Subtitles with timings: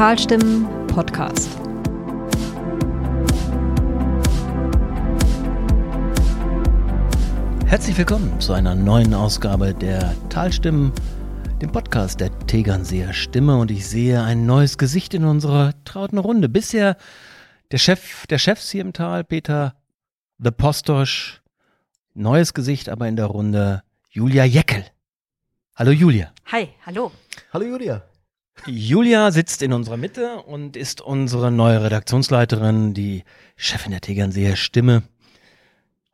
[0.00, 1.50] Talstimmen Podcast.
[7.66, 10.94] Herzlich willkommen zu einer neuen Ausgabe der Talstimmen,
[11.60, 13.58] dem Podcast der Tegernseer Stimme.
[13.58, 16.48] Und ich sehe ein neues Gesicht in unserer trauten Runde.
[16.48, 16.96] Bisher
[17.70, 19.74] der Chef der Chefs hier im Tal, Peter
[20.38, 21.42] The Postosch.
[22.14, 24.82] Neues Gesicht aber in der Runde, Julia Jeckel.
[25.76, 26.32] Hallo Julia.
[26.46, 27.12] Hi, hallo.
[27.52, 28.09] Hallo Julia.
[28.66, 33.24] Julia sitzt in unserer Mitte und ist unsere neue Redaktionsleiterin, die
[33.56, 35.02] Chefin der Tegernseer Stimme.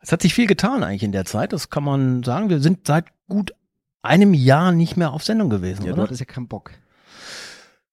[0.01, 2.49] Es hat sich viel getan eigentlich in der Zeit, das kann man sagen.
[2.49, 3.53] Wir sind seit gut
[4.03, 6.03] einem Jahr nicht mehr auf Sendung gewesen, Ja, du oder?
[6.05, 6.71] hattest ja keinen Bock.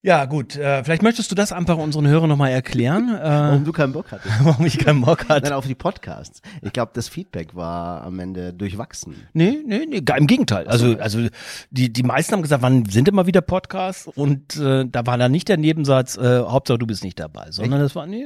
[0.05, 0.57] Ja, gut.
[0.57, 4.11] Äh, vielleicht möchtest du das einfach unseren Hörern nochmal erklären, Warum äh, du keinen Bock
[4.11, 4.35] hattest.
[4.43, 5.43] warum ich keinen Bock hatte.
[5.43, 6.41] Nein, auf die Podcasts.
[6.61, 9.15] Ich glaube, das Feedback war am Ende durchwachsen.
[9.31, 10.67] Nee, nee, nee, im Gegenteil.
[10.67, 11.25] Also, also
[11.71, 14.07] die, die meisten haben gesagt, wann sind immer wieder Podcasts?
[14.07, 17.79] Und äh, da war dann nicht der Nebensatz, äh, Hauptsache du bist nicht dabei, sondern
[17.79, 18.25] das war, nee.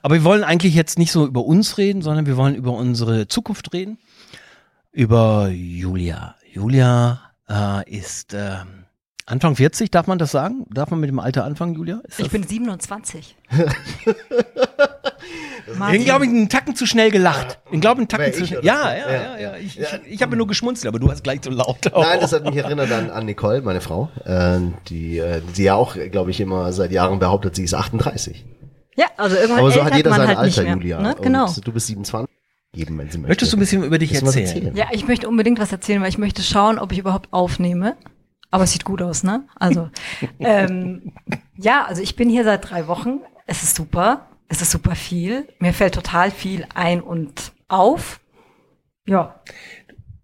[0.00, 3.28] Aber wir wollen eigentlich jetzt nicht so über uns reden, sondern wir wollen über unsere
[3.28, 3.98] Zukunft reden.
[4.90, 6.34] Über Julia.
[6.50, 8.56] Julia äh, ist äh,
[9.26, 10.66] Anfang 40, darf man das sagen?
[10.70, 12.00] Darf man mit dem Alter anfangen, Julia?
[12.04, 13.36] Ist Ich das- bin 27.
[15.92, 17.58] Ich glaube, ich einen Tacken zu schnell gelacht.
[17.72, 18.64] Ich glaube, einen Tacken zu schnell.
[18.64, 19.56] Ja, ja, ja, Ja, ja.
[19.56, 21.78] Ich, ich, ich habe nur geschmunzelt, aber du hast gleich so laut.
[21.92, 25.74] Nein, das hat mich erinnert an, an Nicole, meine Frau, äh, die, äh, die ja
[25.74, 28.44] auch, glaube ich, immer seit Jahren behauptet, sie ist 38.
[28.96, 30.74] Ja, also irgendwann Aber so hat jeder man sein halt Alter, nicht mehr.
[30.76, 31.00] Julia.
[31.00, 31.14] Ne?
[31.16, 31.50] Und Genau.
[31.64, 32.28] du bist 27.
[32.74, 33.28] Geben, wenn sie möchte.
[33.28, 34.76] Möchtest du ein bisschen über dich was erzählen?
[34.76, 37.96] Ja, ich möchte unbedingt was erzählen, weil ich möchte schauen, ob ich überhaupt aufnehme.
[38.54, 39.48] Aber es sieht gut aus, ne?
[39.56, 39.90] Also,
[40.38, 41.12] ähm,
[41.56, 43.18] ja, also ich bin hier seit drei Wochen.
[43.48, 44.28] Es ist super.
[44.46, 45.48] Es ist super viel.
[45.58, 48.20] Mir fällt total viel ein und auf.
[49.08, 49.40] Ja,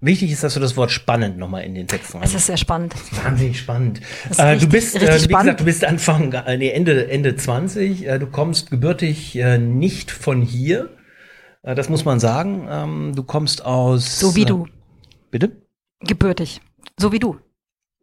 [0.03, 2.23] Wichtig ist, dass du das Wort spannend nochmal in den Text rein.
[2.23, 2.95] es ist sehr spannend.
[3.23, 4.01] wahnsinnig spannend.
[4.31, 5.43] Äh, du richtig- bist, richtig äh, wie spannend.
[5.45, 8.07] gesagt, du bist Anfang, äh, nee, Ende, Ende 20.
[8.07, 10.97] Äh, du kommst gebürtig äh, nicht von hier.
[11.63, 12.67] Äh, das muss man sagen.
[12.71, 14.21] Ähm, du kommst aus.
[14.21, 14.69] So wie du.
[15.33, 15.51] bitte?
[16.01, 16.61] Gebürtig.
[16.99, 17.37] So wie du.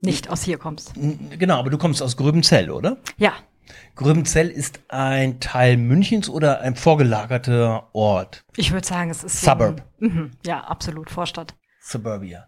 [0.02, 0.94] Nicht aus hier kommst.
[1.40, 2.98] Genau, aber du kommst aus Gröbenzell, oder?
[3.18, 3.34] Ja,
[3.96, 8.46] Gröbenzell ist ein Teil Münchens oder ein vorgelagerter Ort?
[8.56, 9.82] ich würde sagen, es ist Suburb.
[10.00, 11.10] Ein, mhm, ja, absolut.
[11.10, 11.56] Vorstadt.
[11.82, 12.48] Suburbia.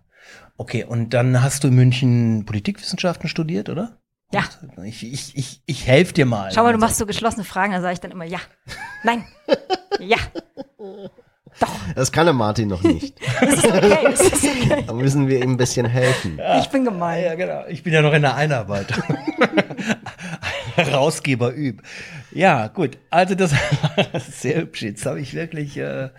[0.57, 3.97] Okay, und dann hast du in München Politikwissenschaften studiert, oder?
[4.31, 4.43] Ja.
[4.83, 6.51] Ich, ich, ich, ich helfe dir mal.
[6.51, 8.39] Schau mal, du machst so geschlossene Fragen, da sage ich dann immer ja.
[9.03, 9.25] Nein.
[9.99, 10.17] Ja.
[11.59, 11.69] Doch.
[11.95, 13.19] Das kann der Martin noch nicht.
[13.41, 13.97] Es ist okay.
[14.13, 14.83] Es ist okay.
[14.87, 16.39] Da müssen wir ihm ein bisschen helfen.
[16.59, 17.23] Ich bin gemein.
[17.23, 17.63] ja, genau.
[17.67, 19.03] Ich bin ja noch in der Einarbeitung.
[20.75, 21.81] Herausgeber üb.
[22.31, 22.97] Ja, gut.
[23.09, 23.51] Also das,
[24.13, 24.81] das ist sehr hübsch.
[24.81, 26.09] Jetzt habe ich wirklich, äh,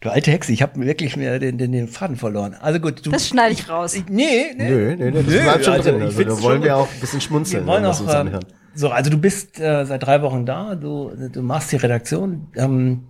[0.00, 2.54] du alte Hexe, ich habe wirklich mir den, den, den Faden verloren.
[2.60, 3.04] Also gut.
[3.04, 3.94] Du, Das schneide ich raus.
[3.94, 4.68] ich, nee, nee.
[4.68, 6.00] Nö, nö, nö, das Nö, bleibt schon also drin.
[6.00, 8.44] ich Also, da wollen schon wir auch ein bisschen schmunzeln, Wir wollen auch, uns anhören.
[8.74, 13.08] so, also du bist äh, seit drei Wochen da, du, du machst die Redaktion ähm,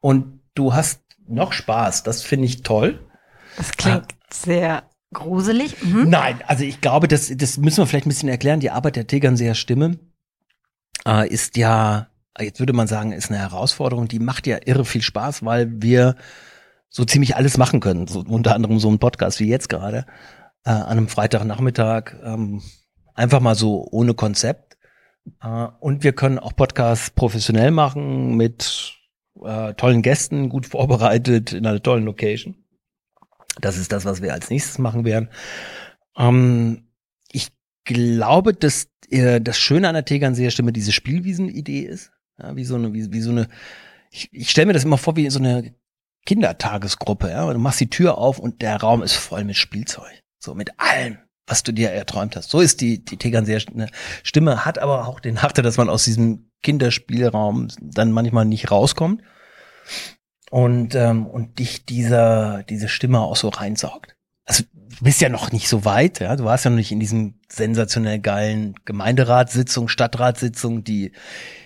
[0.00, 2.02] und du hast noch Spaß.
[2.02, 3.00] Das finde ich toll.
[3.56, 5.82] Das klingt sehr gruselig.
[5.82, 6.10] Mhm.
[6.10, 8.60] Nein, also ich glaube, das, das müssen wir vielleicht ein bisschen erklären.
[8.60, 9.98] Die Arbeit der Tegernseer Stimme
[11.06, 12.08] äh, ist ja,
[12.38, 14.08] jetzt würde man sagen, ist eine Herausforderung.
[14.08, 16.16] Die macht ja irre viel Spaß, weil wir
[16.88, 18.06] so ziemlich alles machen können.
[18.06, 20.06] So, unter anderem so ein Podcast wie jetzt gerade
[20.64, 22.14] äh, an einem Freitagnachmittag.
[22.22, 22.62] Ähm,
[23.14, 24.76] einfach mal so ohne Konzept.
[25.42, 28.95] Äh, und wir können auch Podcasts professionell machen mit
[29.44, 32.56] äh, tollen Gästen, gut vorbereitet, in einer tollen Location.
[33.60, 35.30] Das ist das, was wir als nächstes machen werden.
[36.16, 36.88] Ähm,
[37.30, 37.48] ich
[37.84, 42.12] glaube, dass äh, das Schöne an der Tegernseer Stimme diese Spielwiesen-Idee ist.
[42.38, 43.48] Ja, wie so eine, wie, wie so eine,
[44.10, 45.74] ich, ich stelle mir das immer vor wie so eine
[46.26, 47.30] Kindertagesgruppe.
[47.30, 47.50] Ja?
[47.52, 50.22] Du machst die Tür auf und der Raum ist voll mit Spielzeug.
[50.38, 52.50] So mit allem, was du dir erträumt hast.
[52.50, 53.60] So ist die, die Tegernseer
[54.22, 59.22] Stimme, hat aber auch den Nachteil, dass man aus diesem Kinderspielraum dann manchmal nicht rauskommt
[60.50, 64.16] und, ähm, und dich dieser, diese Stimme auch so reinsaugt.
[64.44, 66.34] Also du bist ja noch nicht so weit, ja.
[66.34, 71.12] Du warst ja noch nicht in diesen sensationell geilen Gemeinderatssitzungen, Stadtratssitzungen, die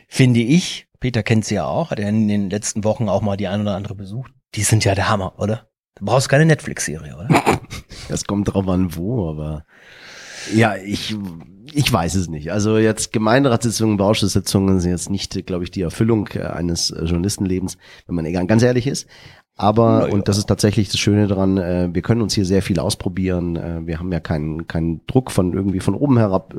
[0.07, 3.39] finde ich, Peter kennt sie ja auch, hat er in den letzten Wochen auch mal
[3.39, 4.33] die ein oder andere besucht.
[4.55, 5.67] Die sind ja der Hammer, oder?
[5.95, 7.29] Du brauchst keine Netflix-Serie, oder?
[8.09, 9.65] Das kommt drauf an, wo, aber
[10.53, 11.15] ja, ich,
[11.73, 12.53] ich weiß es nicht.
[12.53, 17.79] Also jetzt Gemeinderatssitzungen, Bauschusssitzungen sind jetzt nicht, glaube ich, die Erfüllung äh, eines äh, Journalistenlebens,
[18.07, 19.07] wenn man egal- ganz ehrlich ist.
[19.57, 20.15] Aber, ja.
[20.15, 23.87] und das ist tatsächlich das Schöne dran, äh, wir können uns hier sehr viel ausprobieren.
[23.87, 26.55] Wir haben ja keinen, keinen Druck von irgendwie von oben herab,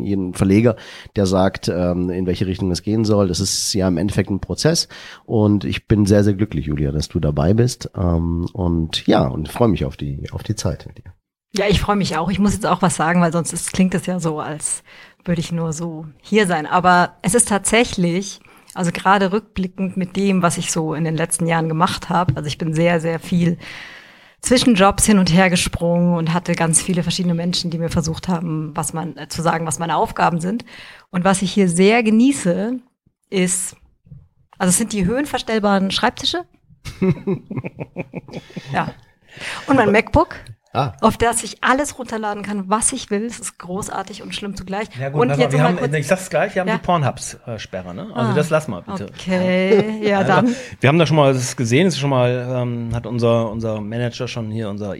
[0.00, 0.76] jeden Verleger,
[1.16, 3.28] der sagt, ähm, in welche Richtung es gehen soll.
[3.28, 4.88] Das ist ja im Endeffekt ein Prozess.
[5.26, 7.90] Und ich bin sehr, sehr glücklich, Julia, dass du dabei bist.
[7.94, 11.12] Ähm, und ja, und freue mich auf die, auf die Zeit mit dir.
[11.56, 12.28] Ja, ich freue mich auch.
[12.28, 14.82] Ich muss jetzt auch was sagen, weil sonst ist, klingt es ja so, als
[15.24, 16.66] würde ich nur so hier sein.
[16.66, 18.40] Aber es ist tatsächlich,
[18.74, 22.46] also gerade rückblickend mit dem, was ich so in den letzten Jahren gemacht habe, also
[22.46, 23.58] ich bin sehr, sehr viel
[24.40, 28.28] zwischen Jobs hin und her gesprungen und hatte ganz viele verschiedene Menschen, die mir versucht
[28.28, 30.64] haben, was man äh, zu sagen, was meine Aufgaben sind.
[31.10, 32.78] Und was ich hier sehr genieße,
[33.30, 33.76] ist,
[34.58, 36.44] also es sind die höhenverstellbaren Schreibtische.
[38.72, 38.94] ja.
[39.66, 40.36] Und mein MacBook.
[40.76, 40.92] Ah.
[41.00, 43.24] auf das ich alles runterladen kann, was ich will.
[43.24, 44.88] Es ist großartig und schlimm zugleich.
[45.00, 46.76] Ja gut, und jetzt wir haben, ich sag's gleich, wir haben ja.
[46.76, 48.10] die Pornhubs-Sperre, ne?
[48.14, 48.34] Also ah.
[48.34, 49.06] das lass mal bitte.
[49.06, 50.56] Okay, ja also, dann.
[50.80, 54.28] Wir haben da schon mal das gesehen, ist schon mal, ähm, hat unser, unser Manager
[54.28, 54.94] schon hier, unser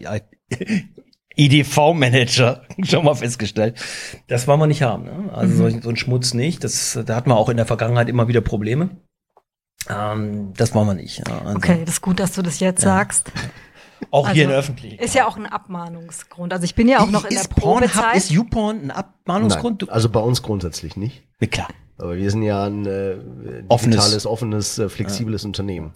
[1.37, 3.79] IDV-Manager schon mal festgestellt.
[4.29, 5.31] Das wollen wir nicht haben, ne?
[5.35, 5.71] Also mhm.
[5.73, 6.65] so, so ein Schmutz nicht.
[6.65, 8.91] Das, da hatten wir auch in der Vergangenheit immer wieder Probleme.
[9.89, 11.19] Ähm, das wollen wir nicht.
[11.29, 11.43] Ja.
[11.45, 12.91] Also, okay, das ist gut, dass du das jetzt ja.
[12.91, 13.31] sagst.
[14.11, 15.05] Auch also, hier in der Öffentlichkeit.
[15.05, 16.53] Ist ja auch ein Abmahnungsgrund.
[16.53, 17.93] Also ich bin ja auch noch in der Probezeit.
[17.93, 19.83] Pornhub, ist YouPorn ein Abmahnungsgrund?
[19.83, 21.23] Nein, also bei uns grundsätzlich nicht.
[21.41, 21.69] Ja, klar.
[21.99, 25.47] Aber wir sind ja ein äh, digitales, offenes, offenes äh, flexibles ja.
[25.47, 25.93] Unternehmen.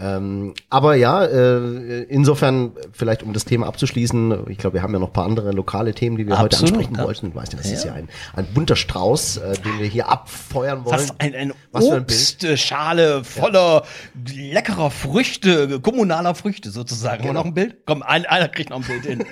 [0.00, 5.00] Ähm, aber ja, äh, insofern, vielleicht um das Thema abzuschließen, ich glaube, wir haben ja
[5.00, 7.04] noch paar andere lokale Themen, die wir Absolut, heute ansprechen ja.
[7.04, 7.30] wollten.
[7.30, 7.74] Du weißt ja, das ja.
[7.74, 10.98] ist ja ein, ein bunter Strauß, äh, den wir hier abfeuern wollen.
[10.98, 13.82] Fast ein, ein Was Obstschale voller
[14.26, 14.52] ja.
[14.52, 17.22] leckerer Früchte, kommunaler Früchte sozusagen.
[17.22, 17.28] Genau.
[17.28, 17.76] Haben wir noch ein Bild?
[17.86, 19.24] Komm, ein, einer kriegt noch ein Bild hin.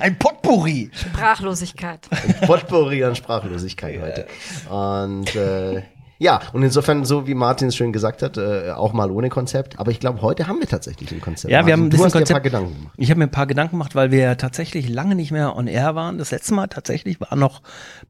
[0.00, 0.90] Ein Potpourri.
[0.92, 2.08] Sprachlosigkeit.
[2.10, 4.26] Ein Potpourri an Sprachlosigkeit heute.
[4.70, 5.82] Und äh,
[6.24, 9.78] ja, und insofern, so wie Martin es schön gesagt hat, äh, auch mal ohne Konzept.
[9.78, 11.52] Aber ich glaube, heute haben wir tatsächlich ein Konzept.
[11.52, 12.30] Ja, wir haben du hast Konzept.
[12.30, 12.94] Dir ein paar Gedanken gemacht.
[12.96, 15.66] Ich habe mir ein paar Gedanken gemacht, weil wir ja tatsächlich lange nicht mehr on
[15.66, 16.16] air waren.
[16.16, 17.60] Das letzte Mal tatsächlich war noch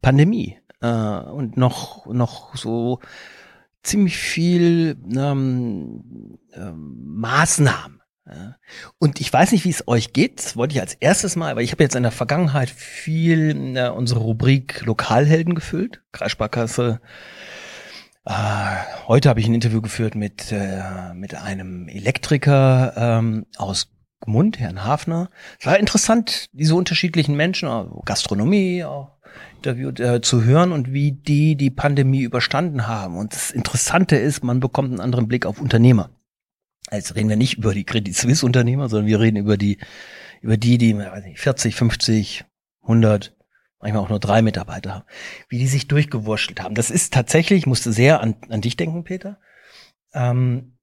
[0.00, 3.00] Pandemie äh, und noch noch so
[3.82, 8.00] ziemlich viel ähm, ähm, Maßnahmen.
[8.26, 8.56] Ja.
[9.00, 10.38] Und ich weiß nicht, wie es euch geht.
[10.38, 13.88] Das wollte ich als erstes mal, aber ich habe jetzt in der Vergangenheit viel äh,
[13.88, 16.00] unsere Rubrik Lokalhelden gefüllt.
[16.12, 17.43] Kreissparkasse, äh,
[18.26, 23.88] heute habe ich ein Interview geführt mit, äh, mit einem Elektriker ähm, aus
[24.20, 25.30] Gmund, Herrn Hafner.
[25.60, 27.68] Es war interessant, diese unterschiedlichen Menschen,
[28.04, 29.14] Gastronomie auch
[29.56, 33.16] interviewt, äh, zu hören und wie die die Pandemie überstanden haben.
[33.16, 36.10] Und das Interessante ist, man bekommt einen anderen Blick auf Unternehmer.
[36.90, 39.78] Jetzt reden wir nicht über die Credit Suisse Unternehmer, sondern wir reden über die,
[40.40, 42.44] über die, die weiß nicht, 40, 50,
[42.82, 43.33] 100,
[43.84, 45.04] manchmal auch nur drei Mitarbeiter haben,
[45.48, 46.74] wie die sich durchgewurschtelt haben.
[46.74, 49.38] Das ist tatsächlich, ich musste sehr an, an dich denken, Peter.
[50.12, 50.78] Ähm,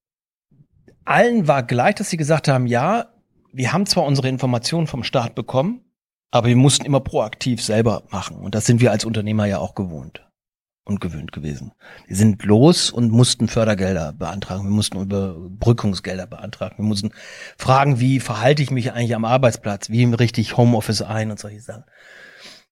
[1.04, 3.08] allen war gleich, dass sie gesagt haben, ja,
[3.52, 5.82] wir haben zwar unsere Informationen vom Staat bekommen,
[6.30, 8.38] aber wir mussten immer proaktiv selber machen.
[8.38, 10.26] Und das sind wir als Unternehmer ja auch gewohnt
[10.86, 11.74] und gewöhnt gewesen.
[12.08, 14.64] Wir sind los und mussten Fördergelder beantragen.
[14.64, 16.78] Wir mussten Überbrückungsgelder beantragen.
[16.78, 17.12] Wir mussten
[17.58, 19.90] fragen, wie verhalte ich mich eigentlich am Arbeitsplatz?
[19.90, 21.84] Wie richte ich Homeoffice ein und solche Sachen.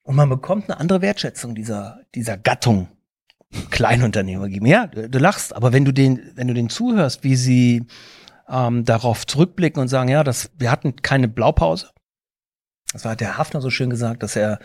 [0.09, 2.88] Und man bekommt eine andere Wertschätzung dieser, dieser Gattung
[3.69, 4.65] Kleinunternehmer geben.
[4.65, 7.85] Ja, du, du lachst, aber wenn du den, wenn du den zuhörst, wie sie
[8.50, 11.91] ähm, darauf zurückblicken und sagen, ja, das, wir hatten keine Blaupause.
[12.91, 14.57] Das war der Hafner so schön gesagt, dass er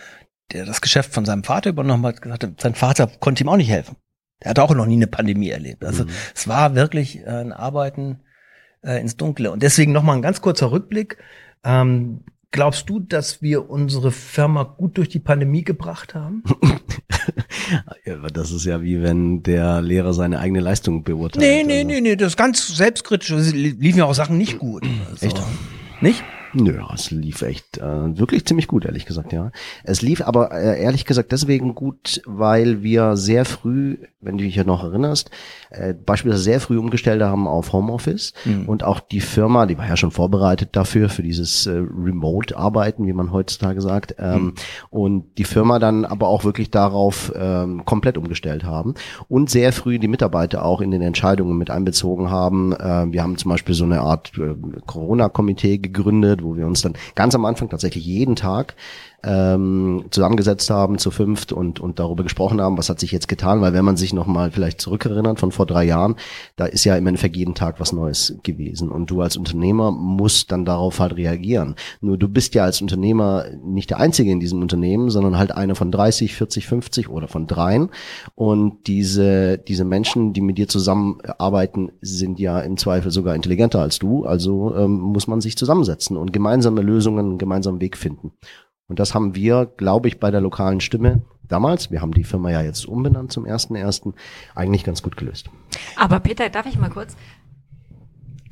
[0.50, 3.58] der das Geschäft von seinem Vater übernommen hat, gesagt hat, sein Vater konnte ihm auch
[3.58, 3.96] nicht helfen.
[4.40, 5.84] Er hat auch noch nie eine Pandemie erlebt.
[5.84, 6.10] Also mhm.
[6.34, 8.22] es war wirklich äh, ein Arbeiten
[8.82, 9.52] äh, ins Dunkle.
[9.52, 11.18] Und deswegen nochmal ein ganz kurzer Rückblick.
[11.64, 16.44] Ähm, Glaubst du, dass wir unsere Firma gut durch die Pandemie gebracht haben?
[18.32, 21.40] das ist ja wie wenn der Lehrer seine eigene Leistung beurteilt.
[21.40, 21.88] Nee, nee, also.
[21.88, 23.32] nee, nee, das ist ganz selbstkritisch.
[23.32, 24.86] Es liefen ja auch Sachen nicht gut.
[25.10, 25.42] Also, Echt?
[26.00, 26.22] Nicht?
[26.54, 29.50] Nö, es lief echt äh, wirklich ziemlich gut, ehrlich gesagt, ja.
[29.82, 34.54] Es lief aber äh, ehrlich gesagt deswegen gut, weil wir sehr früh, wenn du dich
[34.54, 35.30] ja noch erinnerst,
[35.70, 38.68] äh, beispielsweise sehr früh umgestellt haben auf Homeoffice mhm.
[38.68, 43.12] und auch die Firma, die war ja schon vorbereitet dafür, für dieses äh, Remote-Arbeiten, wie
[43.12, 44.54] man heutzutage sagt, ähm, mhm.
[44.90, 48.94] und die Firma dann aber auch wirklich darauf ähm, komplett umgestellt haben
[49.28, 52.72] und sehr früh die Mitarbeiter auch in den Entscheidungen mit einbezogen haben.
[52.72, 54.54] Äh, wir haben zum Beispiel so eine Art äh,
[54.86, 58.74] Corona-Komitee gegründet, wo wir uns dann ganz am Anfang tatsächlich jeden Tag
[59.24, 63.60] ähm, zusammengesetzt haben zu fünft und, und darüber gesprochen haben, was hat sich jetzt getan,
[63.60, 66.16] weil wenn man sich nochmal vielleicht zurückerinnert von vor drei Jahren,
[66.56, 70.52] da ist ja im Endeffekt jeden Tag was Neues gewesen und du als Unternehmer musst
[70.52, 71.74] dann darauf halt reagieren.
[72.00, 75.74] Nur du bist ja als Unternehmer nicht der Einzige in diesem Unternehmen, sondern halt einer
[75.74, 77.90] von 30, 40, 50 oder von dreien
[78.34, 83.98] und diese, diese Menschen, die mit dir zusammenarbeiten, sind ja im Zweifel sogar intelligenter als
[83.98, 88.32] du, also ähm, muss man sich zusammensetzen und gemeinsame Lösungen, gemeinsamen Weg finden.
[88.88, 92.50] Und das haben wir, glaube ich, bei der lokalen Stimme damals, wir haben die Firma
[92.50, 93.76] ja jetzt umbenannt zum ersten
[94.54, 95.50] eigentlich ganz gut gelöst.
[95.96, 97.16] Aber Peter, darf ich mal kurz?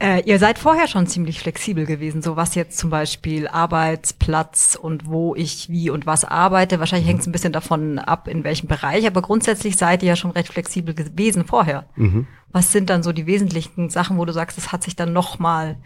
[0.02, 5.06] Äh, ihr seid vorher schon ziemlich flexibel gewesen, so was jetzt zum Beispiel Arbeitsplatz und
[5.06, 6.80] wo ich wie und was arbeite.
[6.80, 10.16] Wahrscheinlich hängt es ein bisschen davon ab, in welchem Bereich, aber grundsätzlich seid ihr ja
[10.16, 11.86] schon recht flexibel gewesen vorher.
[11.94, 12.26] Mhm.
[12.50, 15.38] Was sind dann so die wesentlichen Sachen, wo du sagst, das hat sich dann noch
[15.38, 15.76] mal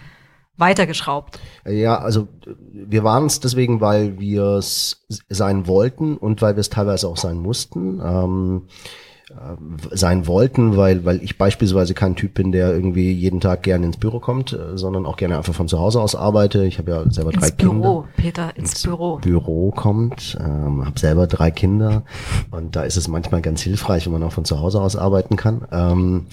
[0.56, 1.38] weitergeschraubt?
[1.66, 2.28] Ja, also
[2.72, 7.16] wir waren es deswegen, weil wir es sein wollten und weil wir es teilweise auch
[7.16, 8.00] sein mussten.
[8.00, 8.62] Ähm,
[9.28, 9.56] äh,
[9.90, 13.96] sein wollten, weil, weil ich beispielsweise kein Typ bin, der irgendwie jeden Tag gerne ins
[13.96, 16.64] Büro kommt, äh, sondern auch gerne einfach von zu Hause aus arbeite.
[16.64, 18.08] Ich habe ja selber ins drei Büro, Kinder.
[18.16, 19.16] Peter, ins, ins Büro.
[19.16, 22.04] Büro kommt, ähm, habe selber drei Kinder
[22.52, 25.34] und da ist es manchmal ganz hilfreich, wenn man auch von zu Hause aus arbeiten
[25.34, 25.66] kann.
[25.72, 26.26] Ähm,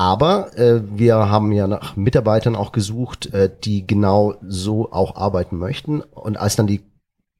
[0.00, 5.58] aber äh, wir haben ja nach Mitarbeitern auch gesucht, äh, die genau so auch arbeiten
[5.58, 6.00] möchten.
[6.00, 6.80] Und als dann die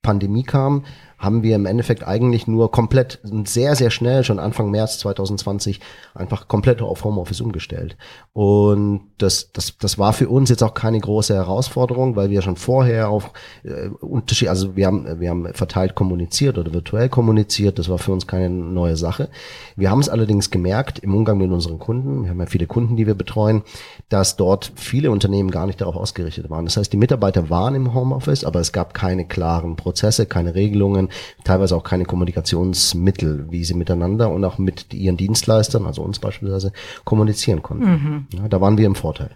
[0.03, 0.85] Pandemie kam,
[1.21, 5.79] haben wir im Endeffekt eigentlich nur komplett sehr, sehr schnell, schon Anfang März 2020,
[6.15, 7.99] einfach komplett auf Homeoffice umgestellt.
[8.33, 12.57] Und das, das, das war für uns jetzt auch keine große Herausforderung, weil wir schon
[12.57, 13.33] vorher auf
[13.65, 18.13] äh, Unterschied, also wir haben, wir haben verteilt kommuniziert oder virtuell kommuniziert, das war für
[18.13, 19.29] uns keine neue Sache.
[19.77, 22.97] Wir haben es allerdings gemerkt im Umgang mit unseren Kunden, wir haben ja viele Kunden,
[22.97, 23.63] die wir betreuen,
[24.09, 26.65] dass dort viele Unternehmen gar nicht darauf ausgerichtet waren.
[26.65, 31.10] Das heißt, die Mitarbeiter waren im Homeoffice, aber es gab keine klaren Prozesse, keine Regelungen,
[31.45, 36.73] teilweise auch keine Kommunikationsmittel, wie sie miteinander und auch mit ihren Dienstleistern, also uns beispielsweise,
[37.05, 37.91] kommunizieren konnten.
[37.91, 38.27] Mhm.
[38.35, 39.31] Ja, da waren wir im Vorteil.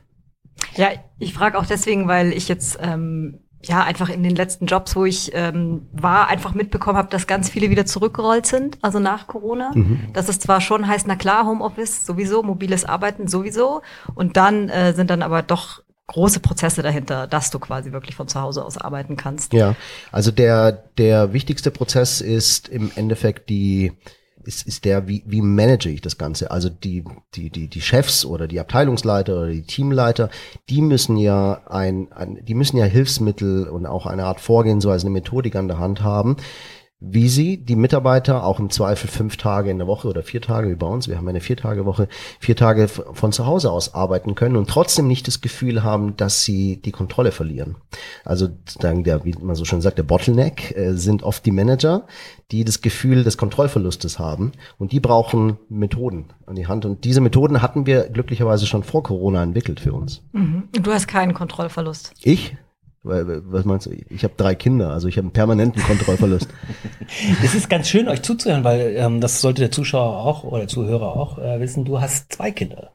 [0.76, 0.88] Ja,
[1.18, 5.04] ich frage auch deswegen, weil ich jetzt ähm, ja einfach in den letzten Jobs, wo
[5.04, 9.70] ich ähm, war, einfach mitbekommen habe, dass ganz viele wieder zurückgerollt sind, also nach Corona.
[9.74, 10.12] Mhm.
[10.12, 13.82] Dass es zwar schon heißt, na klar, Homeoffice sowieso, mobiles Arbeiten sowieso,
[14.14, 18.28] und dann äh, sind dann aber doch große Prozesse dahinter, dass du quasi wirklich von
[18.28, 19.52] zu Hause aus arbeiten kannst.
[19.52, 19.74] Ja,
[20.12, 23.92] also der, der wichtigste Prozess ist im Endeffekt die,
[24.44, 26.50] ist, ist der, wie, wie manage ich das Ganze?
[26.50, 30.28] Also die, die, die, die Chefs oder die Abteilungsleiter oder die Teamleiter,
[30.68, 35.14] die müssen ja ein, ein die müssen ja Hilfsmittel und auch eine Art Vorgehensweise, eine
[35.14, 36.36] Methodik an der Hand haben,
[37.06, 40.70] wie sie die Mitarbeiter auch im Zweifel fünf Tage in der Woche oder vier Tage
[40.70, 42.08] wie bei uns, wir haben eine Vier-Tage-Woche,
[42.40, 46.44] vier Tage von zu Hause aus arbeiten können und trotzdem nicht das Gefühl haben, dass
[46.44, 47.76] sie die Kontrolle verlieren.
[48.24, 48.48] Also
[48.80, 52.06] dann der, wie man so schön sagt, der Bottleneck äh, sind oft die Manager,
[52.50, 56.84] die das Gefühl des Kontrollverlustes haben und die brauchen Methoden an die Hand.
[56.84, 60.22] Und diese Methoden hatten wir glücklicherweise schon vor Corona entwickelt für uns.
[60.32, 60.68] Mhm.
[60.72, 62.12] Du hast keinen Kontrollverlust.
[62.22, 62.56] Ich?
[63.04, 63.90] Was meinst du?
[64.08, 66.48] Ich habe drei Kinder, also ich habe einen permanenten Kontrollverlust.
[67.44, 71.14] es ist ganz schön, euch zuzuhören, weil ähm, das sollte der Zuschauer auch oder Zuhörer
[71.14, 71.84] auch äh, wissen.
[71.84, 72.92] Du hast zwei Kinder.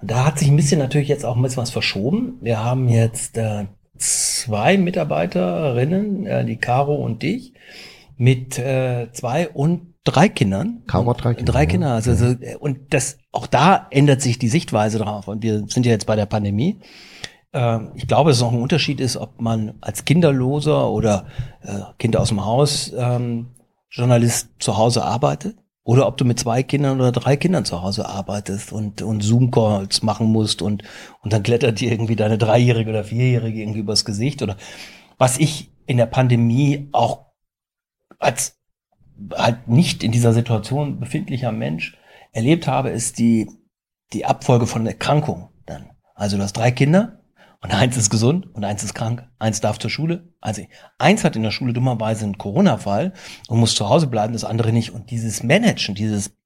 [0.00, 2.38] Und da hat sich ein bisschen natürlich jetzt auch ein bisschen was verschoben.
[2.40, 7.52] Wir haben jetzt äh, zwei Mitarbeiterinnen, äh, die Caro und dich,
[8.16, 10.82] mit äh, zwei und drei Kindern.
[10.86, 11.52] Caro hat drei Kinder.
[11.52, 11.94] Drei Kinder.
[11.94, 15.26] Also, also, und das auch da ändert sich die Sichtweise drauf.
[15.26, 16.78] Und wir sind ja jetzt bei der Pandemie.
[17.52, 21.26] Ähm, ich glaube, dass es auch ein Unterschied ist, ob man als Kinderloser oder
[21.62, 23.54] äh, Kinder aus dem Haus ähm,
[23.90, 28.06] Journalist zu Hause arbeitet oder ob du mit zwei Kindern oder drei Kindern zu Hause
[28.06, 30.82] arbeitest und, und Zoom-Calls machen musst und,
[31.22, 34.56] und dann klettert dir irgendwie deine Dreijährige oder Vierjährige irgendwie übers Gesicht oder
[35.16, 37.28] was ich in der Pandemie auch
[38.18, 38.58] als
[39.34, 41.96] halt nicht in dieser Situation befindlicher Mensch
[42.32, 43.50] erlebt habe, ist die,
[44.12, 45.90] die Abfolge von Erkrankungen dann.
[46.14, 47.20] Also du hast drei Kinder,
[47.60, 49.28] und eins ist gesund und eins ist krank.
[49.38, 50.32] Eins darf zur Schule.
[50.40, 50.62] Also
[50.98, 53.12] eins hat in der Schule dummerweise einen Corona-Fall
[53.48, 54.92] und muss zu Hause bleiben, das andere nicht.
[54.92, 56.36] Und dieses Managen, dieses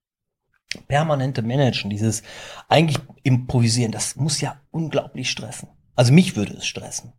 [0.88, 2.22] permanente Managen, dieses
[2.68, 5.68] eigentlich improvisieren, das muss ja unglaublich stressen.
[5.96, 7.12] Also mich würde es stressen.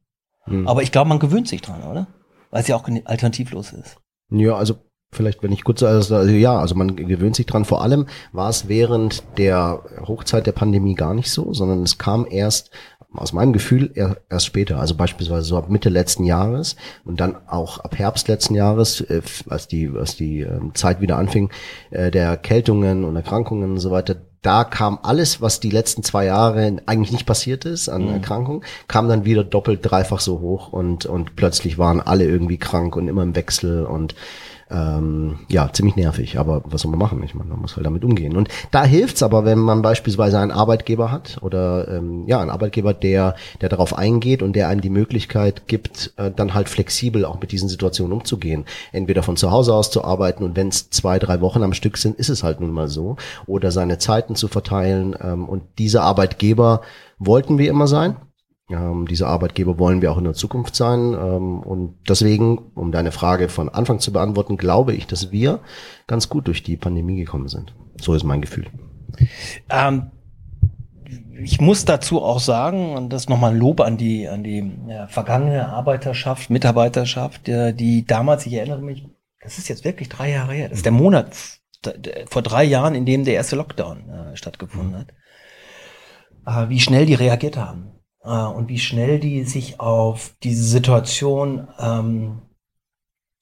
[0.45, 0.67] Hm.
[0.67, 2.07] Aber ich glaube, man gewöhnt sich dran, oder?
[2.49, 3.97] Weil es ja auch alternativlos ist.
[4.31, 4.83] Ja, also
[5.13, 7.65] vielleicht, wenn ich kurz, also, also ja, also man gewöhnt sich dran.
[7.65, 12.27] Vor allem war es während der Hochzeit der Pandemie gar nicht so, sondern es kam
[12.29, 12.71] erst
[13.15, 13.91] aus meinem Gefühl
[14.29, 18.55] erst später, also beispielsweise so ab Mitte letzten Jahres und dann auch ab Herbst letzten
[18.55, 21.49] Jahres, äh, als die, als die ähm, Zeit wieder anfing,
[21.91, 26.25] äh, der Erkältungen und Erkrankungen und so weiter, da kam alles, was die letzten zwei
[26.25, 28.13] Jahre eigentlich nicht passiert ist an mhm.
[28.13, 32.95] Erkrankungen, kam dann wieder doppelt, dreifach so hoch und, und plötzlich waren alle irgendwie krank
[32.95, 34.15] und immer im Wechsel und
[34.73, 37.21] ähm, ja, ziemlich nervig, aber was soll man machen?
[37.23, 38.35] Ich meine, man muss halt damit umgehen.
[38.35, 42.93] Und da hilft's aber, wenn man beispielsweise einen Arbeitgeber hat oder ähm, ja, einen Arbeitgeber,
[42.93, 47.39] der, der darauf eingeht und der einem die Möglichkeit gibt, äh, dann halt flexibel auch
[47.39, 48.65] mit diesen Situationen umzugehen.
[48.91, 51.97] Entweder von zu Hause aus zu arbeiten und wenn es zwei, drei Wochen am Stück
[51.97, 53.17] sind, ist es halt nun mal so.
[53.45, 55.15] Oder seine Zeiten zu verteilen.
[55.21, 56.81] Ähm, und diese Arbeitgeber
[57.19, 58.15] wollten wir immer sein.
[58.73, 61.13] Ähm, diese Arbeitgeber wollen wir auch in der Zukunft sein.
[61.13, 65.59] Ähm, und deswegen, um deine Frage von Anfang zu beantworten, glaube ich, dass wir
[66.07, 67.75] ganz gut durch die Pandemie gekommen sind.
[68.01, 68.67] So ist mein Gefühl.
[69.69, 70.11] Ähm,
[71.39, 75.07] ich muss dazu auch sagen, und das nochmal ein Lob an die, an die ja,
[75.07, 79.07] vergangene Arbeiterschaft, Mitarbeiterschaft, die, die damals, ich erinnere mich,
[79.41, 81.35] das ist jetzt wirklich drei Jahre her, das ist der Monat
[82.27, 85.07] vor drei Jahren, in dem der erste Lockdown äh, stattgefunden hat,
[86.47, 91.67] äh, wie schnell die reagiert haben äh, und wie schnell die sich auf diese Situation
[91.79, 92.41] ähm,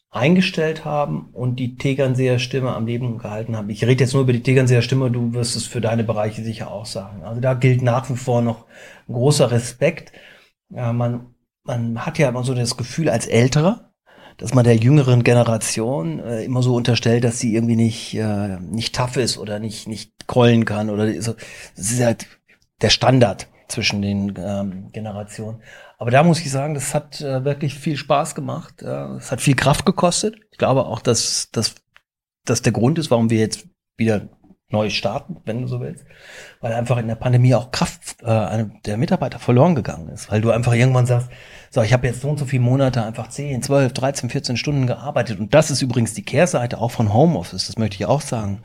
[0.10, 3.70] eingestellt haben und die Tegernseer Stimme am Leben gehalten haben.
[3.70, 6.70] Ich rede jetzt nur über die Tegernseer Stimme, du wirst es für deine Bereiche sicher
[6.70, 7.24] auch sagen.
[7.24, 8.66] Also da gilt nach wie vor noch
[9.08, 10.12] großer Respekt.
[10.70, 11.34] Ja, man,
[11.64, 13.94] man hat ja immer so das Gefühl als Älterer,
[14.38, 18.94] dass man der jüngeren Generation äh, immer so unterstellt, dass sie irgendwie nicht, äh, nicht
[18.94, 21.36] tough ist oder nicht, nicht krollen kann oder so.
[21.78, 22.28] Das ist halt
[22.82, 25.62] der Standard zwischen den ähm, Generationen.
[25.98, 28.82] Aber da muss ich sagen, das hat äh, wirklich viel Spaß gemacht.
[28.82, 30.36] Es äh, hat viel Kraft gekostet.
[30.52, 31.76] Ich glaube auch, dass dass
[32.46, 34.30] das der Grund ist, warum wir jetzt wieder
[34.72, 36.06] neu starten, wenn du so willst,
[36.62, 40.52] weil einfach in der Pandemie auch Kraft äh, der Mitarbeiter verloren gegangen ist, weil du
[40.52, 41.30] einfach irgendwann sagst,
[41.70, 44.88] so, ich habe jetzt so und so viele Monate einfach 10, 12, 13, 14 Stunden
[44.88, 48.64] gearbeitet und das ist übrigens die Kehrseite auch von Homeoffice, das möchte ich auch sagen.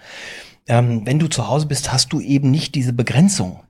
[0.68, 3.60] Ähm, wenn du zu Hause bist, hast du eben nicht diese Begrenzung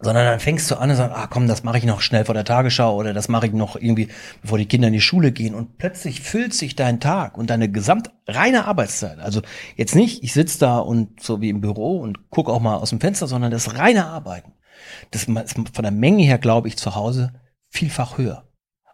[0.00, 2.34] sondern dann fängst du an und sagst, ah komm, das mache ich noch schnell vor
[2.34, 4.08] der Tagesschau oder das mache ich noch irgendwie,
[4.40, 7.70] bevor die Kinder in die Schule gehen und plötzlich füllt sich dein Tag und deine
[7.70, 9.18] gesamt reine Arbeitszeit.
[9.18, 9.42] Also
[9.76, 12.90] jetzt nicht, ich sitze da und so wie im Büro und gucke auch mal aus
[12.90, 14.52] dem Fenster, sondern das reine Arbeiten.
[15.10, 17.34] Das ist von der Menge her, glaube ich, zu Hause
[17.68, 18.44] vielfach höher.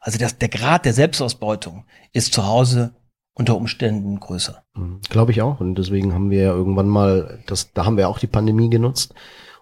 [0.01, 2.97] Also das, der Grad der Selbstausbeutung ist zu Hause
[3.35, 4.65] unter Umständen größer.
[4.75, 5.61] Mhm, glaube ich auch.
[5.61, 9.15] Und deswegen haben wir ja irgendwann mal, das, da haben wir auch die Pandemie genutzt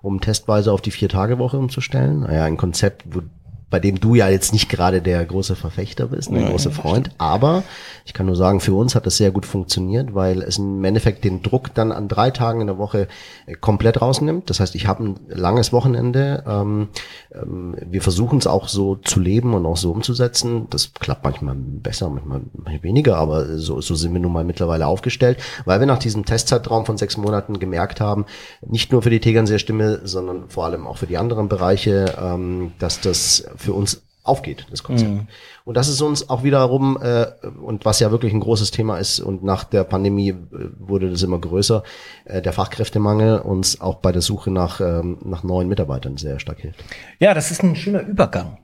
[0.05, 2.21] um testweise auf die Vier-Tage-Woche umzustellen.
[2.21, 3.23] Naja, ein Konzept, wo
[3.71, 7.11] bei dem du ja jetzt nicht gerade der große Verfechter bist, der große Freund.
[7.19, 7.65] Aber
[8.05, 11.25] ich kann nur sagen, für uns hat das sehr gut funktioniert, weil es im Endeffekt
[11.25, 13.09] den Druck dann an drei Tagen in der Woche
[13.47, 14.51] äh, komplett rausnimmt.
[14.51, 16.45] Das heißt, ich habe ein langes Wochenende.
[16.47, 16.89] Ähm,
[17.33, 20.67] ähm, wir versuchen es auch so zu leben und auch so umzusetzen.
[20.71, 22.43] Das klappt manchmal besser, manchmal,
[22.83, 26.85] weniger, aber so, so sind wir nun mal mittlerweile aufgestellt, weil wir nach diesem Testzeitraum
[26.85, 28.27] von sechs Monaten gemerkt haben,
[28.67, 32.73] nicht nur für die Tegernseer Stimme, sondern vor allem auch für die anderen Bereiche, ähm,
[32.79, 35.11] dass das für uns aufgeht, das Konzept.
[35.11, 35.29] Mhm.
[35.65, 37.27] Und das ist uns auch wiederum, äh,
[37.63, 40.37] und was ja wirklich ein großes Thema ist, und nach der Pandemie äh,
[40.79, 41.83] wurde das immer größer,
[42.25, 46.61] äh, der Fachkräftemangel uns auch bei der Suche nach, ähm, nach neuen Mitarbeitern sehr stark
[46.61, 46.83] hilft.
[47.19, 48.59] Ja, das ist ein schöner Übergang.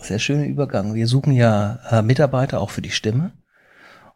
[0.00, 0.94] Sehr schöner Übergang.
[0.94, 3.32] Wir suchen ja äh, Mitarbeiter auch für die Stimme.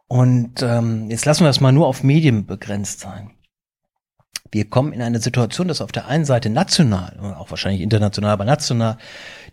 [0.09, 3.31] Und ähm, jetzt lassen wir das mal nur auf Medien begrenzt sein.
[4.53, 8.45] Wir kommen in eine Situation, dass auf der einen Seite national, auch wahrscheinlich international, aber
[8.45, 8.99] national,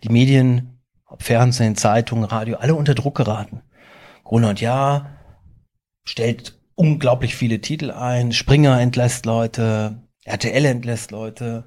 [0.02, 3.62] die Medien, ob Fernsehen, Zeitung, Radio, alle unter Druck geraten.
[4.24, 5.18] Gruner und Ja
[6.04, 11.64] stellt unglaublich viele Titel ein, Springer entlässt Leute, RTL entlässt Leute,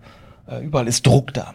[0.48, 1.54] äh, überall ist Druck da.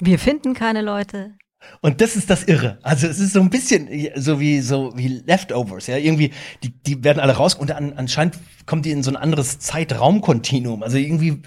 [0.00, 1.34] Wir finden keine Leute.
[1.80, 2.78] Und das ist das Irre.
[2.82, 5.96] Also es ist so ein bisschen so wie so wie Leftovers, ja.
[5.96, 9.58] Irgendwie, die, die werden alle raus und an, anscheinend kommt die in so ein anderes
[9.58, 10.82] Zeitraumkontinuum.
[10.82, 11.42] Also irgendwie,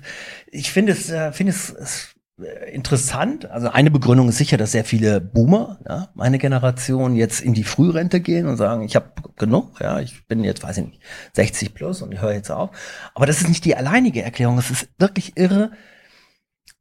[0.52, 3.49] ich finde es, äh, finde es, es äh, interessant.
[3.49, 7.63] Also eine Begründung ist sicher, dass sehr viele Boomer, ja, meine Generation, jetzt in die
[7.63, 11.02] Frührente gehen und sagen, ich habe genug, ja, ich bin jetzt, weiß ich nicht,
[11.34, 12.71] 60 plus und ich höre jetzt auf.
[13.13, 14.58] Aber das ist nicht die alleinige Erklärung.
[14.58, 15.71] Es ist wirklich irre,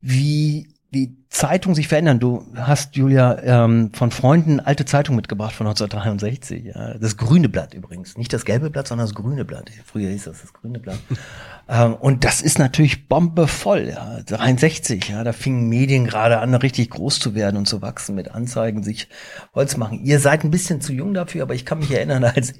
[0.00, 2.20] wie wie Zeitungen sich verändern.
[2.20, 6.66] Du hast, Julia, ähm, von Freunden alte Zeitung mitgebracht von 1963.
[6.66, 6.98] Ja.
[6.98, 8.18] Das grüne Blatt übrigens.
[8.18, 9.70] Nicht das gelbe Blatt, sondern das grüne Blatt.
[9.86, 10.98] Früher hieß das das grüne Blatt.
[11.72, 13.94] Ähm, und das ist natürlich bombevoll.
[13.94, 14.20] Ja.
[14.26, 18.30] 63, ja, da fingen Medien gerade an, richtig groß zu werden und zu wachsen mit
[18.30, 19.08] Anzeigen, sich
[19.54, 20.04] Holz machen.
[20.04, 22.52] Ihr seid ein bisschen zu jung dafür, aber ich kann mich erinnern, als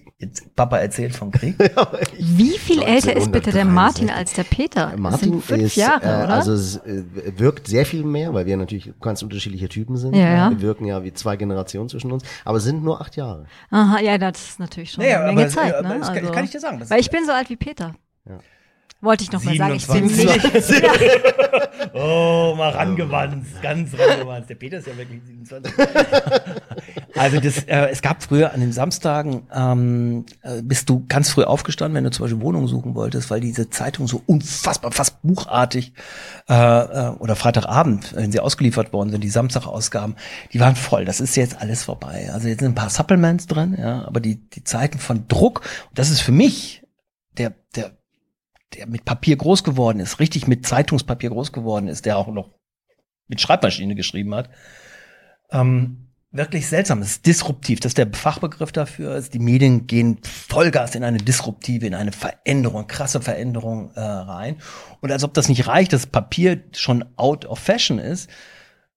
[0.56, 1.56] Papa erzählt vom Krieg.
[2.18, 4.96] Wie viel älter ist bitte der Martin als der Peter?
[4.96, 6.34] Martin das sind fünf ist, Jahre, äh, oder?
[6.34, 7.02] Also es äh,
[7.36, 10.14] wirkt sehr viel mehr, weil wir natürlich ganz unterschiedliche Typen sind.
[10.14, 10.50] Ja, ja.
[10.50, 13.44] Wir wirken ja wie zwei Generationen zwischen uns, aber sind nur acht Jahre.
[13.70, 15.74] Aha, ja, das ist natürlich schon naja, eine Menge aber, Zeit.
[15.74, 15.98] Aber, ne?
[15.98, 16.82] das also, kann ich dir sagen.
[16.88, 17.94] weil ich bin so alt wie Peter.
[18.26, 18.38] Ja.
[19.02, 19.74] Wollte ich noch mal sagen.
[19.74, 20.28] Ich bin nicht.
[21.92, 24.48] oh, mal rangewandt, ganz rangewandt.
[24.48, 25.72] Der Peter ist ja wirklich 27.
[27.16, 31.42] also das, äh, es gab früher an den Samstagen, ähm, äh, bist du ganz früh
[31.42, 35.94] aufgestanden, wenn du zum Beispiel Wohnung suchen wolltest, weil diese Zeitung so unfassbar, fast buchartig
[36.48, 40.14] äh, äh, oder Freitagabend, wenn sie ausgeliefert worden sind, die Samstagausgaben,
[40.52, 41.04] die waren voll.
[41.04, 42.30] Das ist jetzt alles vorbei.
[42.32, 45.62] Also jetzt sind ein paar Supplements drin, ja, aber die, die Zeiten von Druck,
[45.92, 46.84] das ist für mich
[47.36, 47.90] der, der
[48.74, 52.50] der mit Papier groß geworden ist, richtig mit Zeitungspapier groß geworden ist, der auch noch
[53.28, 54.50] mit Schreibmaschine geschrieben hat,
[55.50, 57.00] ähm, wirklich seltsam.
[57.02, 57.80] Es ist disruptiv.
[57.80, 59.20] Das ist der Fachbegriff dafür.
[59.20, 64.56] Die Medien gehen Vollgas in eine disruptive, in eine Veränderung, krasse Veränderung äh, rein.
[65.00, 68.30] Und als ob das nicht reicht, dass Papier schon out of fashion ist,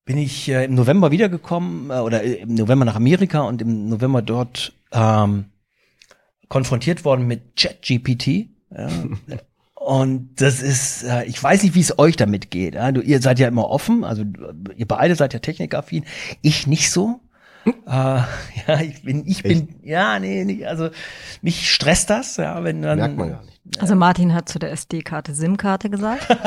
[0.05, 4.21] bin ich äh, im November wiedergekommen äh, oder im November nach Amerika und im November
[4.21, 5.45] dort ähm,
[6.47, 8.47] konfrontiert worden mit ChatGPT.
[8.71, 8.89] Ja.
[9.85, 12.73] Und das ist, äh, ich weiß nicht, wie es euch damit geht.
[12.73, 12.91] Ja?
[12.91, 14.23] Du, ihr seid ja immer offen, also
[14.75, 16.05] ihr beide seid ja technikaffin.
[16.41, 17.19] Ich nicht so.
[17.67, 20.89] äh, ja, ich bin, ich bin, ja, nee, nee, also
[21.43, 22.97] mich stresst das, ja, wenn dann.
[22.97, 23.54] Merkt man gar nicht.
[23.79, 26.27] Also Martin hat zu der SD-Karte SIM-Karte gesagt.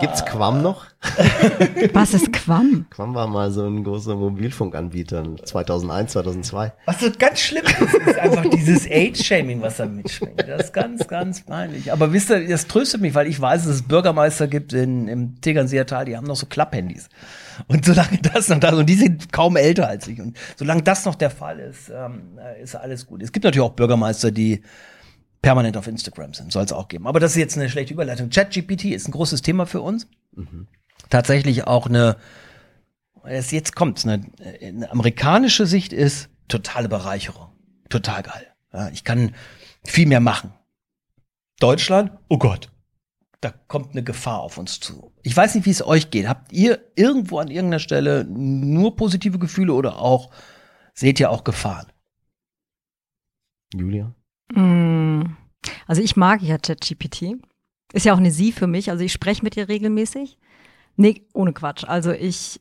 [0.00, 0.86] Gibt's Quam noch?
[1.92, 2.86] Was ist Quam?
[2.90, 6.72] Quam war mal so ein großer Mobilfunkanbieter 2001, 2002.
[6.84, 10.40] Was so ganz schlimm ist, ist einfach dieses Age-Shaming, was da mitschwingt.
[10.46, 11.92] Das ist ganz, ganz peinlich.
[11.92, 15.40] Aber wisst ihr, das tröstet mich, weil ich weiß, dass es Bürgermeister gibt in, im
[15.40, 17.08] Tegernseer Tal, die haben noch so Klapphandys.
[17.66, 20.20] Und solange das noch da und die sind kaum älter als ich.
[20.20, 23.22] Und solange das noch der Fall ist, ähm, ist alles gut.
[23.22, 24.62] Es gibt natürlich auch Bürgermeister, die
[25.42, 27.06] permanent auf Instagram sind, soll es auch geben.
[27.06, 28.30] Aber das ist jetzt eine schlechte Überleitung.
[28.30, 30.08] ChatGPT ist ein großes Thema für uns.
[30.32, 30.66] Mhm.
[31.10, 32.16] Tatsächlich auch eine,
[33.24, 34.26] es jetzt kommt's, eine,
[34.60, 37.48] eine amerikanische Sicht ist totale Bereicherung.
[37.88, 38.46] Total geil.
[38.72, 39.34] Ja, ich kann
[39.84, 40.52] viel mehr machen.
[41.60, 42.70] Deutschland, oh Gott,
[43.40, 45.12] da kommt eine Gefahr auf uns zu.
[45.22, 46.28] Ich weiß nicht, wie es euch geht.
[46.28, 50.30] Habt ihr irgendwo an irgendeiner Stelle nur positive Gefühle oder auch
[50.94, 51.86] seht ihr auch Gefahren?
[53.74, 54.14] Julia?
[54.52, 55.36] Mm.
[55.86, 57.36] Also ich mag ja ChatGPT.
[57.92, 58.90] Ist ja auch eine Sie für mich.
[58.90, 60.38] Also ich spreche mit ihr regelmäßig.
[60.96, 61.84] Nee, ohne Quatsch.
[61.84, 62.60] Also ich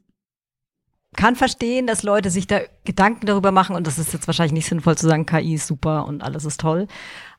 [1.15, 4.67] kann verstehen, dass Leute sich da Gedanken darüber machen und das ist jetzt wahrscheinlich nicht
[4.67, 6.87] sinnvoll zu sagen, KI ist super und alles ist toll.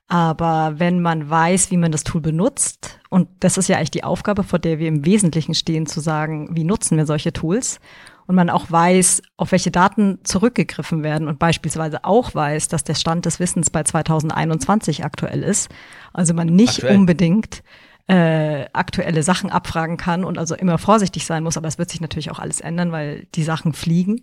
[0.09, 4.05] Aber wenn man weiß, wie man das Tool benutzt, und das ist ja eigentlich die
[4.05, 7.79] Aufgabe, vor der wir im Wesentlichen stehen, zu sagen, wie nutzen wir solche Tools
[8.29, 12.95] und man auch weiß, auf welche Daten zurückgegriffen werden und beispielsweise auch weiß, dass der
[12.95, 15.71] Stand des Wissens bei 2021 aktuell ist.
[16.13, 16.97] Also man nicht aktuell.
[16.97, 17.63] unbedingt
[18.07, 22.03] äh, aktuelle Sachen abfragen kann und also immer vorsichtig sein muss, aber es wird sich
[22.03, 24.21] natürlich auch alles ändern, weil die Sachen fliegen.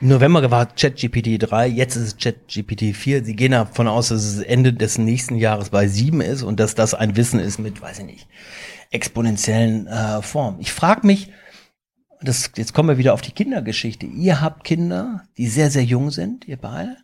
[0.00, 3.24] Im November war ChatGPT 3, jetzt ist es ChatGPT 4.
[3.24, 6.76] Sie gehen davon aus, dass es Ende des nächsten Jahres bei 7 ist und dass
[6.76, 8.28] das ein Wissen ist mit, weiß ich nicht,
[8.92, 10.60] exponentiellen äh, Formen.
[10.60, 11.32] Ich frage mich,
[12.24, 14.06] das, jetzt kommen wir wieder auf die Kindergeschichte.
[14.06, 16.96] Ihr habt Kinder, die sehr, sehr jung sind, ihr beide,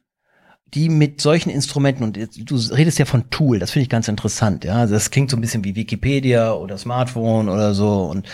[0.74, 4.64] die mit solchen Instrumenten, und du redest ja von Tool, das finde ich ganz interessant,
[4.64, 4.76] ja.
[4.76, 8.04] Also das klingt so ein bisschen wie Wikipedia oder Smartphone oder so.
[8.04, 8.28] Und,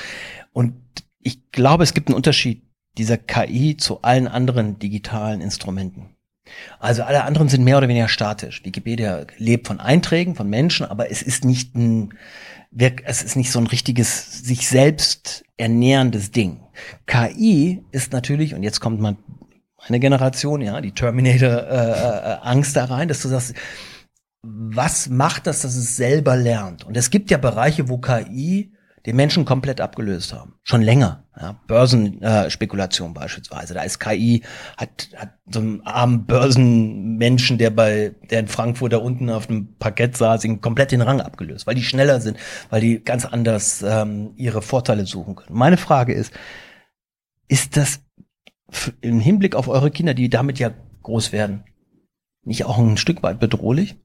[0.52, 0.74] und
[1.20, 2.62] ich glaube, es gibt einen Unterschied
[2.98, 6.16] dieser KI zu allen anderen digitalen Instrumenten.
[6.78, 8.64] Also alle anderen sind mehr oder weniger statisch.
[8.64, 12.14] Wikipedia lebt von Einträgen, von Menschen, aber es ist nicht ein,
[13.04, 16.60] es ist nicht so ein richtiges, sich selbst ernährendes Ding.
[17.06, 19.16] KI ist natürlich, und jetzt kommt man
[19.78, 23.54] eine Generation, ja, die Terminator-Angst äh, äh, da rein, dass du sagst,
[24.42, 26.84] was macht das, dass es selber lernt?
[26.84, 28.72] Und es gibt ja Bereiche, wo KI
[29.06, 30.54] den Menschen komplett abgelöst haben.
[30.64, 31.24] Schon länger.
[31.38, 33.74] Ja, Börsenspekulation äh, beispielsweise.
[33.74, 34.42] Da ist KI,
[34.76, 39.76] hat, hat so einen armen Börsenmenschen, der bei, der in Frankfurt da unten auf dem
[39.78, 42.38] Parkett saß, ihn komplett den Rang abgelöst, weil die schneller sind,
[42.70, 45.56] weil die ganz anders ähm, ihre Vorteile suchen können.
[45.56, 46.32] Meine Frage ist,
[47.48, 48.00] ist das
[49.00, 51.64] im Hinblick auf eure Kinder, die damit ja groß werden,
[52.42, 53.96] nicht auch ein Stück weit bedrohlich?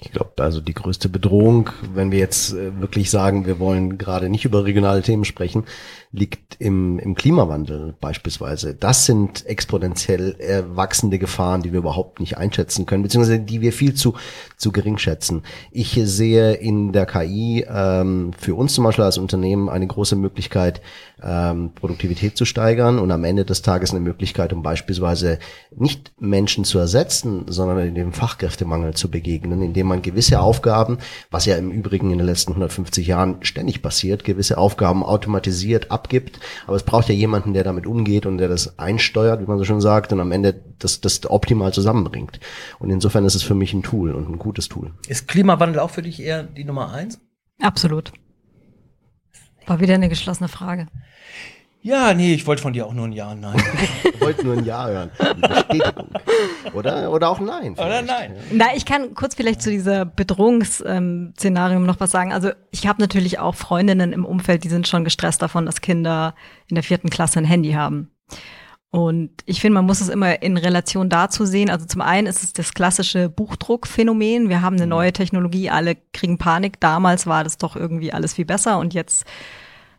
[0.00, 4.28] Ich glaube, also die größte Bedrohung, wenn wir jetzt äh, wirklich sagen, wir wollen gerade
[4.28, 5.64] nicht über regionale Themen sprechen,
[6.12, 8.76] liegt im, im Klimawandel beispielsweise.
[8.76, 10.36] Das sind exponentiell
[10.72, 14.14] wachsende Gefahren, die wir überhaupt nicht einschätzen können, beziehungsweise die wir viel zu,
[14.56, 15.42] zu gering schätzen.
[15.72, 20.80] Ich sehe in der KI ähm, für uns zum Beispiel als Unternehmen eine große Möglichkeit,
[21.22, 25.38] ähm, Produktivität zu steigern und am Ende des Tages eine Möglichkeit, um beispielsweise
[25.74, 30.98] nicht Menschen zu ersetzen, sondern dem Fachkräftemangel zu begegnen, indem man gewisse Aufgaben,
[31.30, 36.40] was ja im Übrigen in den letzten 150 Jahren ständig passiert, gewisse Aufgaben automatisiert abgibt.
[36.66, 39.64] Aber es braucht ja jemanden, der damit umgeht und der das einsteuert, wie man so
[39.64, 42.40] schon sagt, und am Ende das, das optimal zusammenbringt.
[42.78, 44.92] Und insofern ist es für mich ein Tool und ein gutes Tool.
[45.08, 47.20] Ist Klimawandel auch für dich eher die Nummer eins?
[47.60, 48.12] Absolut.
[49.66, 50.86] War wieder eine geschlossene Frage.
[51.80, 53.62] Ja, nee, ich wollte von dir auch nur ein Ja und Nein.
[54.12, 55.10] ich wollte nur ein Ja hören.
[55.40, 56.08] Bestätigung.
[56.74, 57.76] Oder, oder auch Nein.
[57.76, 57.78] Vielleicht.
[57.78, 58.36] Oder Nein.
[58.52, 62.32] Na, ich kann kurz vielleicht zu dieser Bedrohungsszenario ähm, noch was sagen.
[62.32, 66.34] Also ich habe natürlich auch Freundinnen im Umfeld, die sind schon gestresst davon, dass Kinder
[66.66, 68.10] in der vierten Klasse ein Handy haben.
[68.90, 71.68] Und ich finde, man muss es immer in Relation dazu sehen.
[71.68, 74.48] Also zum einen ist es das klassische Buchdruckphänomen.
[74.48, 74.90] Wir haben eine mhm.
[74.90, 76.80] neue Technologie, alle kriegen Panik.
[76.80, 79.26] Damals war das doch irgendwie alles viel besser und jetzt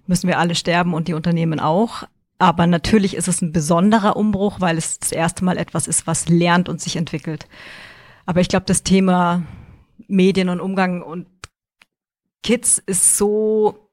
[0.09, 2.03] müssen wir alle sterben und die Unternehmen auch.
[2.39, 6.27] Aber natürlich ist es ein besonderer Umbruch, weil es das erste Mal etwas ist, was
[6.27, 7.47] lernt und sich entwickelt.
[8.25, 9.43] Aber ich glaube, das Thema
[10.07, 11.27] Medien und Umgang und
[12.43, 13.85] Kids ist so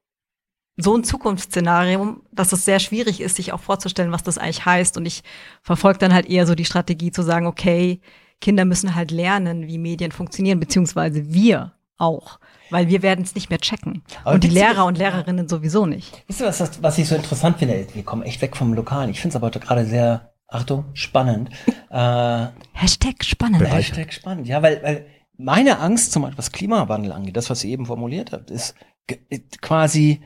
[0.79, 4.95] so ein Zukunftsszenario, dass es sehr schwierig ist, sich auch vorzustellen, was das eigentlich heißt.
[4.95, 5.23] Und ich
[5.63, 7.99] verfolge dann halt eher so die Strategie zu sagen, okay,
[8.41, 12.39] Kinder müssen halt lernen, wie Medien funktionieren, beziehungsweise wir auch.
[12.69, 14.03] Weil wir werden es nicht mehr checken.
[14.23, 16.23] Aber und die Lehrer und Lehrerinnen sowieso nicht.
[16.27, 17.87] Wisst ihr, was, das, was ich so interessant finde?
[17.93, 19.09] Wir kommen echt weg vom Lokalen.
[19.09, 21.49] Ich finde es aber gerade sehr, Achtung, spannend.
[21.89, 23.63] äh, Hashtag spannend.
[23.63, 24.47] Hashtag spannend.
[24.47, 25.05] Ja, weil, weil
[25.37, 28.75] meine Angst, zum Beispiel was Klimawandel angeht, das, was ihr eben formuliert habt, ist
[29.61, 30.21] quasi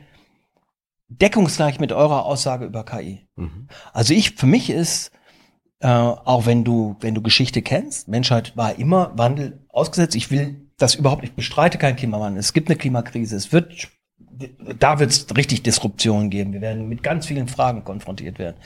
[1.08, 3.26] deckungsgleich mit eurer Aussage über KI.
[3.36, 3.68] Mhm.
[3.92, 5.12] Also ich, für mich ist,
[5.80, 10.14] äh, auch wenn du, wenn du Geschichte kennst, Menschheit war immer Wandel ausgesetzt.
[10.14, 12.40] Ich will das überhaupt nicht bestreite kein Klimawandel.
[12.40, 13.36] Es gibt eine Klimakrise.
[13.36, 13.88] Es wird,
[14.78, 16.52] da wird es richtig Disruption geben.
[16.52, 18.56] Wir werden mit ganz vielen Fragen konfrontiert werden.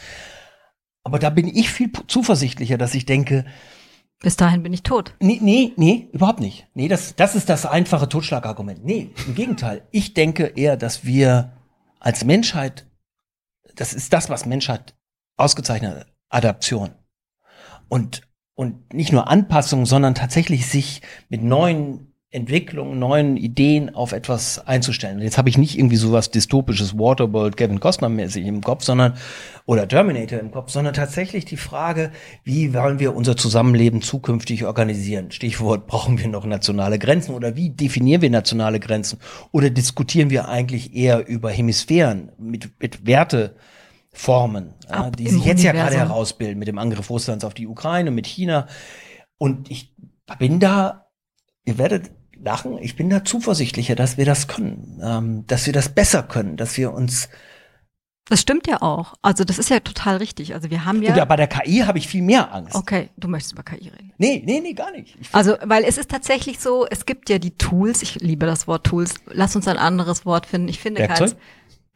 [1.05, 3.45] Aber da bin ich viel zuversichtlicher, dass ich denke,
[4.21, 5.14] Bis dahin bin ich tot.
[5.21, 6.66] Nee, nee, nee, überhaupt nicht.
[6.75, 8.85] Nee, das, das ist das einfache Totschlagargument.
[8.85, 9.87] Nee, im Gegenteil.
[9.90, 11.53] Ich denke eher, dass wir
[12.01, 12.87] als Menschheit,
[13.75, 14.95] das ist das, was Menschheit
[15.37, 16.95] ausgezeichnet hat, Adaption.
[17.88, 18.23] Und,
[18.57, 25.21] und nicht nur Anpassung, sondern tatsächlich sich mit neuen Entwicklungen, neuen Ideen auf etwas einzustellen.
[25.21, 29.14] Jetzt habe ich nicht irgendwie sowas dystopisches Waterworld, Kevin Costner mäßig im Kopf, sondern
[29.64, 32.11] oder Terminator im Kopf, sondern tatsächlich die Frage,
[32.45, 35.31] wie wollen wir unser Zusammenleben zukünftig organisieren?
[35.31, 39.19] Stichwort, brauchen wir noch nationale Grenzen oder wie definieren wir nationale Grenzen?
[39.53, 43.07] Oder diskutieren wir eigentlich eher über Hemisphären mit, mit
[44.16, 46.09] Werteformen, ja, die sich jetzt ja gerade Universum.
[46.09, 48.66] herausbilden mit dem Angriff Russlands auf die Ukraine, mit China.
[49.38, 49.94] Und ich
[50.38, 51.07] bin da,
[51.64, 55.90] ihr werdet lachen, ich bin da zuversichtlicher, dass wir das können, ähm, dass wir das
[55.90, 57.29] besser können, dass wir uns
[58.29, 59.14] Das stimmt ja auch.
[59.22, 60.55] Also das ist ja total richtig.
[60.55, 61.12] Also wir haben ja.
[61.12, 62.74] Oder bei der KI habe ich viel mehr Angst.
[62.74, 64.12] okay, du möchtest über KI reden.
[64.18, 65.16] Nee, nee, nee, gar nicht.
[65.20, 68.66] Ich, Also, weil es ist tatsächlich so, es gibt ja die Tools, ich liebe das
[68.66, 70.68] Wort Tools, lass uns ein anderes Wort finden.
[70.68, 71.31] Ich finde Werkzeug?
[71.31, 71.37] keins.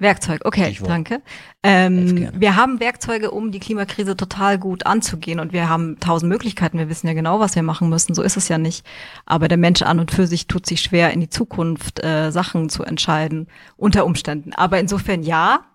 [0.00, 1.20] Werkzeug, okay, danke.
[1.62, 6.78] Ähm, wir haben Werkzeuge, um die Klimakrise total gut anzugehen und wir haben tausend Möglichkeiten.
[6.78, 8.14] Wir wissen ja genau, was wir machen müssen.
[8.14, 8.86] So ist es ja nicht.
[9.26, 12.70] Aber der Mensch an und für sich tut sich schwer, in die Zukunft äh, Sachen
[12.70, 14.54] zu entscheiden, unter Umständen.
[14.54, 15.66] Aber insofern ja,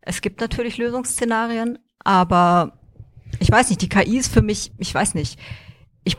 [0.00, 2.78] es gibt natürlich Lösungsszenarien, aber
[3.40, 5.38] ich weiß nicht, die KI ist für mich, ich weiß nicht,
[6.04, 6.16] ich,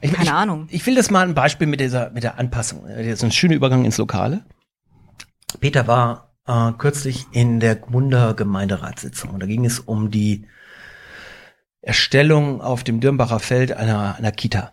[0.00, 0.66] ich, keine ich, Ahnung.
[0.70, 2.84] Ich will das mal ein Beispiel mit dieser, mit der Anpassung.
[2.88, 4.44] Das ist ein schöner Übergang ins Lokale.
[5.60, 10.46] Peter war äh, kürzlich in der Gmunder Gemeinderatssitzung und da ging es um die
[11.80, 14.72] Erstellung auf dem Dürmbacher Feld einer, einer Kita.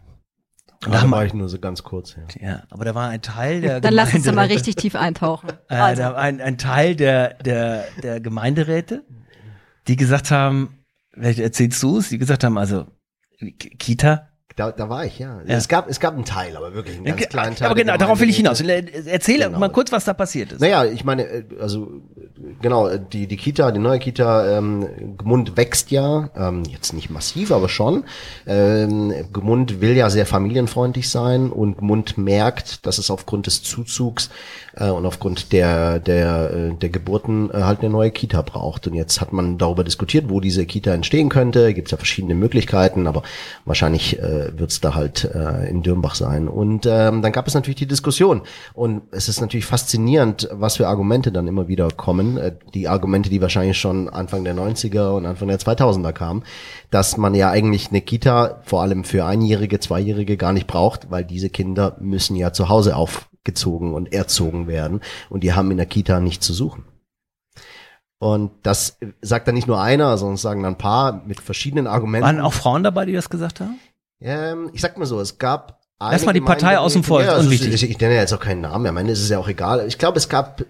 [0.86, 2.16] Und da Da war ich nur so ganz kurz.
[2.40, 2.50] Ja.
[2.50, 5.50] ja, aber da war ein Teil der Dann lass uns da mal richtig tief eintauchen.
[5.70, 9.04] Äh, Also, da war ein, ein Teil der, der, der Gemeinderäte,
[9.88, 12.86] die gesagt haben, vielleicht erzählst du es, die gesagt haben, also
[13.58, 14.30] Kita.
[14.56, 15.40] Da, da war ich, ja.
[15.46, 15.56] Ja.
[15.56, 17.68] Es, gab, es gab einen Teil, aber wirklich einen ganz kleinen Teil.
[17.68, 18.58] aber genau, darauf will ich hinaus.
[18.60, 19.08] Gemeinderäte.
[19.08, 19.60] Erzähl Genau.
[19.60, 20.62] mal kurz, was da passiert ist.
[20.62, 21.84] Naja, ich meine, äh, also
[22.16, 26.94] äh, genau, äh, die, die Kita, die neue Kita, ähm, Gmund wächst ja, ähm, jetzt
[26.94, 28.06] nicht massiv, aber schon.
[28.48, 34.32] Ähm, Gmund will ja sehr familienfreundlich sein und Gmund merkt, dass es aufgrund des Zuzugs
[34.76, 38.88] äh, und aufgrund der, der, äh, der Geburten äh, halt eine neue Kita braucht.
[38.88, 41.76] Und jetzt hat man darüber diskutiert, wo diese Kita entstehen könnte.
[41.76, 43.22] Gibt es ja verschiedene Möglichkeiten, aber
[43.66, 46.48] wahrscheinlich äh, wird es da halt äh, in Dürmbach sein.
[46.48, 48.42] Und ähm, dann gab es natürlich die Diskussion.
[48.74, 52.38] Und es ist natürlich faszinierend, was für Argumente dann immer wieder kommen.
[52.38, 56.44] Äh, die Argumente, die wahrscheinlich schon Anfang der 90er und Anfang der 2000er kamen,
[56.92, 61.24] dass man ja eigentlich eine Kita vor allem für Einjährige, Zweijährige gar nicht braucht, weil
[61.24, 65.86] diese Kinder müssen ja zu Hause aufgezogen und erzogen werden und die haben in der
[65.86, 66.86] Kita nichts zu suchen.
[68.20, 72.26] Und das sagt dann nicht nur einer, sondern sagen dann ein paar mit verschiedenen Argumenten.
[72.26, 73.80] Waren auch Frauen dabei, die das gesagt haben?
[74.22, 75.78] Ähm, ich sag mal so, es gab.
[76.00, 77.74] Lass mal die Partei außen vor, Ja, es unwichtig.
[77.74, 79.84] Ich, ich nenne jetzt auch keinen Namen, am Ende ist es ja auch egal.
[79.88, 80.64] Ich glaube, es gab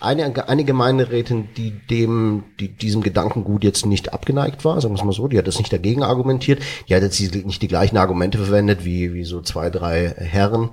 [0.00, 5.04] eine, eine Gemeinderätin, die dem, die diesem Gedankengut jetzt nicht abgeneigt war, sagen wir es
[5.04, 6.62] mal so, die hat das nicht dagegen argumentiert.
[6.88, 10.68] Die hat jetzt nicht die gleichen Argumente verwendet wie, wie so zwei, drei Herren,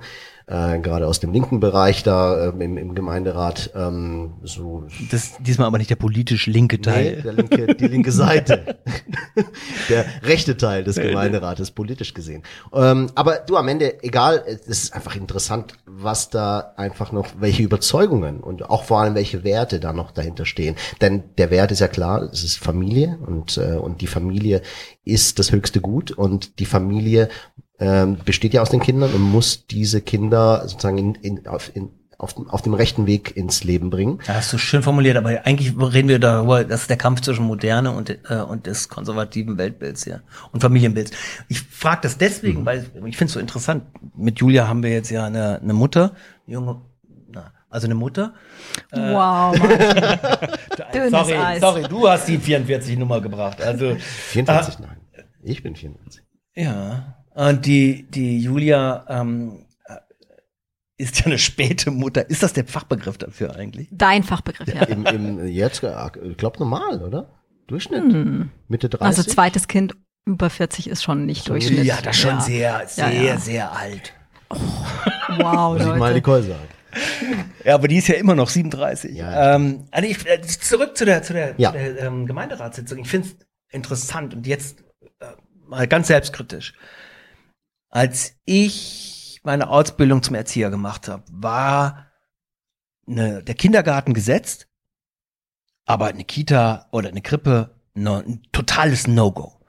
[0.48, 5.66] äh, gerade aus dem linken Bereich da ähm, im, im Gemeinderat, ähm, so Das diesmal
[5.66, 7.22] aber nicht der politisch linke Nee, Teil.
[7.22, 8.78] der linke, die linke Seite.
[9.90, 12.42] der rechte Teil des Gemeinderates, politisch gesehen.
[12.72, 17.62] Ähm, aber du, am Ende, egal, es ist einfach interessant, was da einfach noch, welche
[17.62, 20.76] Überzeugungen und auch vor allem welche Werte da noch dahinter stehen.
[21.02, 24.62] Denn der Wert ist ja klar, es ist Familie und, äh, und die Familie
[25.04, 27.28] ist das höchste Gut und die Familie
[27.80, 31.90] ähm, besteht ja aus den Kindern und muss diese Kinder sozusagen in, in, auf, in,
[32.18, 34.18] auf, dem- auf dem rechten Weg ins Leben bringen.
[34.26, 37.44] Ja, hast du schön formuliert, aber eigentlich reden wir darüber, das ist der Kampf zwischen
[37.46, 40.20] Moderne und, äh, und des konservativen Weltbilds ja
[40.52, 41.12] und Familienbilds.
[41.48, 43.84] Ich frage das deswegen, weil ich finde es so interessant.
[44.16, 46.12] Mit Julia haben wir jetzt ja eine, eine Mutter,
[46.46, 46.80] eine junge,
[47.30, 48.34] na, also eine Mutter.
[48.90, 49.68] Wow, Martin.
[50.92, 51.60] Dünnes sorry, Eis.
[51.60, 53.62] sorry, du hast die 44 Nummer gebracht.
[53.62, 54.96] Also 44, nein.
[55.44, 56.22] Ich bin 44.
[56.56, 57.14] ja,
[57.48, 59.94] und die die Julia ähm, äh,
[60.96, 62.28] ist ja eine späte Mutter.
[62.28, 63.88] Ist das der Fachbegriff dafür eigentlich?
[63.92, 64.82] Dein Fachbegriff, ja.
[64.84, 67.30] Im, im, jetzt, äh, ich glaube normal, oder?
[67.68, 68.50] Durchschnitt?
[68.68, 69.00] Mitte 30?
[69.06, 71.84] Also zweites Kind über 40 ist schon nicht Durchschnitt.
[71.84, 72.40] Ja, das ist schon Ja.
[72.40, 73.38] sehr, sehr, Ja, ja.
[73.38, 74.12] sehr alt.
[74.50, 76.14] Wow, Was ich mal Leute.
[76.14, 76.68] Nicole sagen.
[77.64, 79.14] Ja, aber die ist ja immer noch 37.
[79.14, 81.72] Ja, ähm, also ich, äh, zurück zu der, zu der, Ja.
[81.72, 82.98] zu der ähm, Gemeinderatssitzung.
[82.98, 83.36] Ich finde es
[83.70, 84.80] interessant und jetzt
[85.20, 85.26] äh,
[85.66, 86.72] mal ganz selbstkritisch.
[87.98, 92.12] Als ich meine Ausbildung zum Erzieher gemacht habe, war
[93.08, 94.68] eine, der Kindergarten gesetzt,
[95.84, 99.60] aber eine Kita oder eine Krippe no, ein totales No-Go.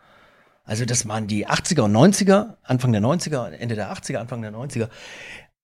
[0.64, 4.54] Also das waren die 80er und 90er, Anfang der 90er, Ende der 80er, Anfang der
[4.54, 4.90] 90er.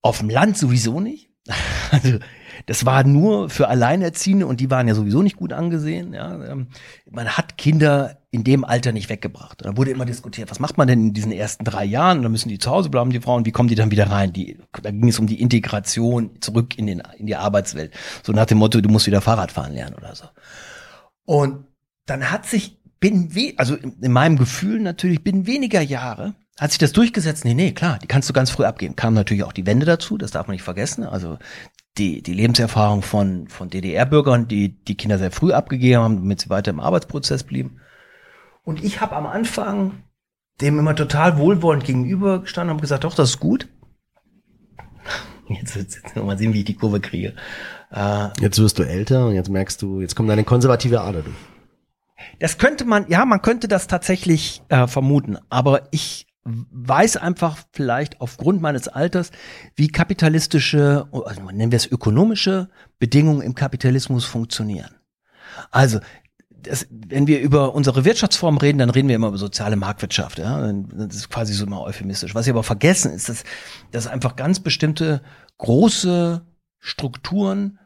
[0.02, 1.30] Auf dem Land sowieso nicht.
[1.92, 2.18] Also
[2.66, 6.14] das war nur für Alleinerziehende und die waren ja sowieso nicht gut angesehen.
[6.14, 6.44] Ja.
[6.44, 6.68] Ähm,
[7.10, 9.64] Man hat Kinder in dem Alter nicht weggebracht.
[9.64, 12.22] Da wurde immer diskutiert, was macht man denn in diesen ersten drei Jahren?
[12.22, 13.46] Da müssen die zu Hause bleiben, die Frauen.
[13.46, 14.34] Wie kommen die dann wieder rein?
[14.34, 17.94] Die, da ging es um die Integration zurück in, den, in die Arbeitswelt.
[18.24, 20.26] So nach dem Motto, du musst wieder Fahrrad fahren lernen oder so.
[21.26, 21.66] Und
[22.06, 26.72] dann hat sich binnen, we also in, in meinem Gefühl natürlich binnen weniger Jahre hat
[26.72, 27.44] sich das durchgesetzt.
[27.46, 28.96] Nee, nee, klar, die kannst du ganz früh abgeben.
[28.96, 31.04] Kam natürlich auch die Wende dazu, das darf man nicht vergessen.
[31.04, 31.38] Also
[31.98, 36.50] die, die Lebenserfahrung von, von DDR-Bürgern, die die Kinder sehr früh abgegeben haben, damit sie
[36.50, 37.82] weiter im Arbeitsprozess blieben.
[38.64, 40.04] Und ich habe am Anfang
[40.62, 43.68] dem immer total wohlwollend gegenübergestanden und gesagt, doch, das ist gut.
[45.48, 47.36] Jetzt, jetzt, jetzt mal sehen, wie ich die Kurve kriege.
[47.92, 51.36] Äh, Jetzt wirst du älter und jetzt merkst du, jetzt kommt deine konservative Ader durch.
[52.40, 58.22] Das könnte man, ja, man könnte das tatsächlich äh, vermuten, aber ich weiß einfach vielleicht
[58.22, 59.32] aufgrund meines Alters,
[59.76, 64.96] wie kapitalistische, also nennen wir es ökonomische Bedingungen im Kapitalismus funktionieren.
[65.72, 66.00] Also,
[66.50, 70.40] das, wenn wir über unsere Wirtschaftsform reden, dann reden wir immer über soziale Marktwirtschaft.
[70.40, 70.72] Ja?
[70.72, 72.34] Das ist quasi so immer euphemistisch.
[72.34, 73.44] Was wir aber vergessen, ist, dass,
[73.92, 75.22] dass einfach ganz bestimmte
[75.58, 76.46] große
[76.80, 77.80] Strukturen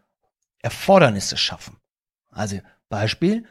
[0.61, 1.77] Erfordernisse schaffen.
[2.29, 3.45] Also Beispiel,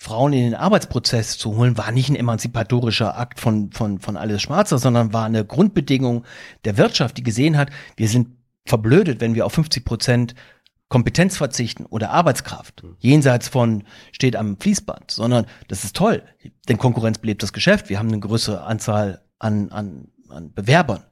[0.00, 4.40] Frauen in den Arbeitsprozess zu holen, war nicht ein emanzipatorischer Akt von, von, von alles
[4.40, 6.24] Schwarzer, sondern war eine Grundbedingung
[6.64, 8.28] der Wirtschaft, die gesehen hat, wir sind
[8.64, 10.34] verblödet, wenn wir auf 50 Prozent
[10.88, 16.22] Kompetenz verzichten oder Arbeitskraft, jenseits von steht am Fließband, sondern das ist toll,
[16.68, 21.02] denn Konkurrenz belebt das Geschäft, wir haben eine größere Anzahl an, an, an Bewerbern.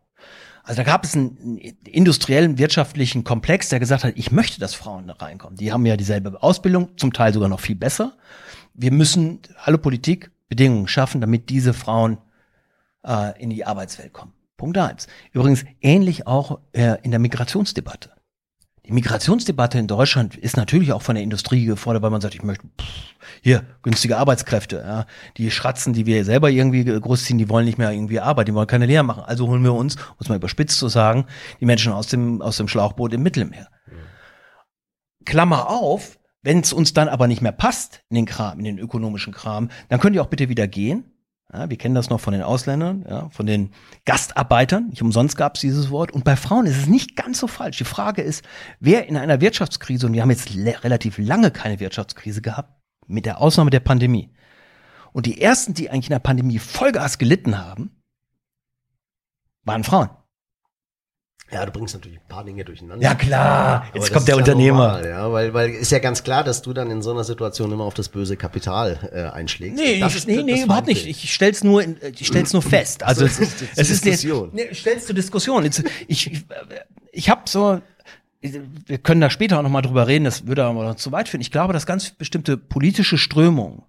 [0.63, 4.75] Also da gab es einen, einen industriellen, wirtschaftlichen Komplex, der gesagt hat, ich möchte, dass
[4.75, 5.57] Frauen da reinkommen.
[5.57, 8.15] Die haben ja dieselbe Ausbildung, zum Teil sogar noch viel besser.
[8.79, 12.19] Wir müssen alle Politik Bedingungen schaffen, damit diese Frauen
[13.05, 14.33] äh, in die Arbeitswelt kommen.
[14.57, 15.07] Punkt eins.
[15.33, 18.11] Übrigens ähnlich auch äh, in der Migrationsdebatte.
[18.87, 22.45] Die Migrationsdebatte in Deutschland ist natürlich auch von der Industrie gefordert, weil man sagt, ich
[22.45, 24.77] möchte pff, hier günstige Arbeitskräfte.
[24.77, 25.07] Ja.
[25.37, 28.69] Die Schratzen, die wir selber irgendwie großziehen, die wollen nicht mehr irgendwie arbeiten, die wollen
[28.69, 29.25] keine Lehre machen.
[29.25, 31.27] Also holen wir uns, muss man überspitzt zu sagen,
[31.61, 33.69] die Menschen aus dem, aus dem Schlauchboot im Mittelmeer.
[35.25, 38.79] Klammer auf, wenn es uns dann aber nicht mehr passt in den Kram, in den
[38.79, 41.03] ökonomischen Kram, dann könnt ihr auch bitte wieder gehen.
[41.53, 43.73] Ja, wir kennen das noch von den Ausländern, ja, von den
[44.05, 44.91] Gastarbeitern.
[44.91, 46.13] Nicht umsonst gab es dieses Wort.
[46.13, 47.79] Und bei Frauen ist es nicht ganz so falsch.
[47.79, 48.45] Die Frage ist,
[48.79, 53.41] wer in einer Wirtschaftskrise, und wir haben jetzt relativ lange keine Wirtschaftskrise gehabt, mit der
[53.41, 54.31] Ausnahme der Pandemie.
[55.13, 57.91] Und die ersten, die eigentlich in der Pandemie Vollgas gelitten haben,
[59.65, 60.11] waren Frauen.
[61.53, 63.05] Ja, du bringst natürlich ein paar Dinge durcheinander.
[63.05, 64.95] Ja klar, jetzt das kommt der Unternehmer.
[64.95, 67.71] Normal, ja, weil, weil ist ja ganz klar, dass du dann in so einer Situation
[67.71, 69.77] immer auf das böse Kapital äh, einschlägst.
[69.77, 71.07] Nee, das ich, nee, das nee, überhaupt nicht.
[71.07, 73.05] Ich stell's nur, in, ich stell's nur fest.
[73.05, 74.51] Also es ist es ist Diskussion.
[74.53, 75.63] Nee, ich stell's zur Diskussion.
[75.63, 76.45] Jetzt, ich, ich,
[77.13, 77.81] ich habe so,
[78.41, 80.25] wir können da später auch noch mal drüber reden.
[80.25, 81.43] Das würde aber noch zu weit führen.
[81.43, 83.83] Ich glaube, dass ganz bestimmte politische Strömungen,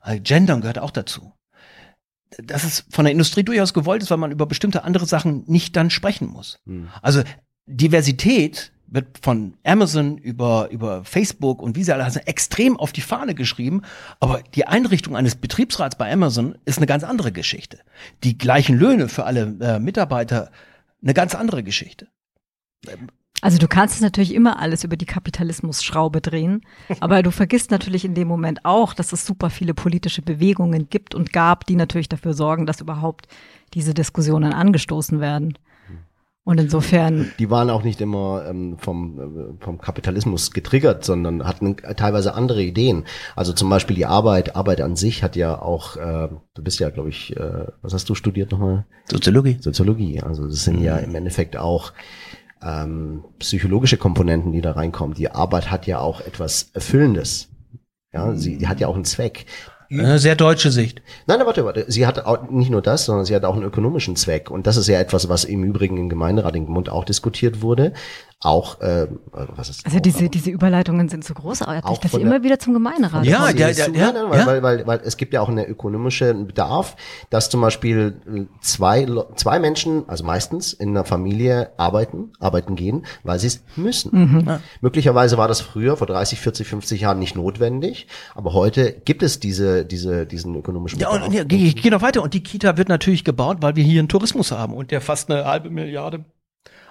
[0.00, 1.32] also Gendern gehört auch dazu,
[2.38, 5.76] dass es von der Industrie durchaus gewollt ist, weil man über bestimmte andere Sachen nicht
[5.76, 6.58] dann sprechen muss.
[6.66, 6.88] Hm.
[7.00, 7.22] Also
[7.66, 13.00] Diversität wird von Amazon über, über Facebook und wie sie alle heißen, extrem auf die
[13.00, 13.82] Fahne geschrieben.
[14.20, 17.80] Aber die Einrichtung eines Betriebsrats bei Amazon ist eine ganz andere Geschichte.
[18.22, 20.50] Die gleichen Löhne für alle äh, Mitarbeiter,
[21.02, 22.08] eine ganz andere Geschichte.
[23.42, 26.62] Also du kannst es natürlich immer alles über die Kapitalismusschraube drehen,
[27.00, 31.16] aber du vergisst natürlich in dem Moment auch, dass es super viele politische Bewegungen gibt
[31.16, 33.26] und gab, die natürlich dafür sorgen, dass überhaupt
[33.74, 35.58] diese Diskussionen angestoßen werden.
[36.44, 37.30] Und insofern.
[37.38, 39.20] Die waren auch nicht immer ähm, vom,
[39.60, 43.04] äh, vom Kapitalismus getriggert, sondern hatten teilweise andere Ideen.
[43.36, 46.90] Also zum Beispiel die Arbeit, Arbeit an sich hat ja auch, äh, du bist ja,
[46.90, 48.86] glaube ich, äh, was hast du studiert nochmal?
[49.08, 49.58] Soziologie.
[49.60, 50.20] Soziologie.
[50.20, 50.84] Also das sind mhm.
[50.84, 51.92] ja im Endeffekt auch
[52.64, 55.14] ähm, psychologische Komponenten, die da reinkommen.
[55.14, 57.48] Die Arbeit hat ja auch etwas Erfüllendes.
[58.12, 59.46] Ja, sie die hat ja auch einen Zweck.
[59.90, 61.02] Eine sehr deutsche Sicht.
[61.26, 61.84] Nein, warte, warte.
[61.88, 64.50] Sie hat auch nicht nur das, sondern sie hat auch einen ökonomischen Zweck.
[64.50, 67.92] Und das ist ja etwas, was im Übrigen im Gemeinderat in Mund auch diskutiert wurde
[68.44, 72.42] auch, äh, was ist Also auch, diese, diese Überleitungen sind so großartig, dass sie immer
[72.42, 73.56] wieder zum Gemeinderat ja, kommen.
[73.56, 74.46] Ja, ja, ja, weil, ja.
[74.46, 76.96] Weil, weil, weil es gibt ja auch einen ökonomischen Bedarf,
[77.30, 83.38] dass zum Beispiel zwei, zwei Menschen, also meistens in einer Familie arbeiten, arbeiten gehen, weil
[83.38, 84.10] sie es müssen.
[84.12, 84.44] Mhm.
[84.46, 84.60] Ja.
[84.80, 89.38] Möglicherweise war das früher, vor 30, 40, 50 Jahren nicht notwendig, aber heute gibt es
[89.38, 91.14] diese, diese, diesen ökonomischen Bedarf.
[91.14, 92.22] Ja, und, und ja, ich gehe noch weiter.
[92.22, 95.30] Und die Kita wird natürlich gebaut, weil wir hier einen Tourismus haben und der fast
[95.30, 96.24] eine halbe Milliarde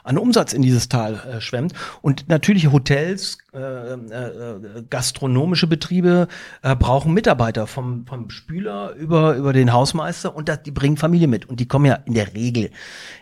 [0.04, 1.74] an Umsatz in dieses Tal äh, schwemmt.
[2.02, 6.28] Und natürlich Hotels, äh, äh, gastronomische Betriebe
[6.62, 11.28] äh, brauchen Mitarbeiter vom, vom Spüler über, über den Hausmeister und das, die bringen Familie
[11.28, 11.48] mit.
[11.48, 12.72] Und die kommen ja in der Regel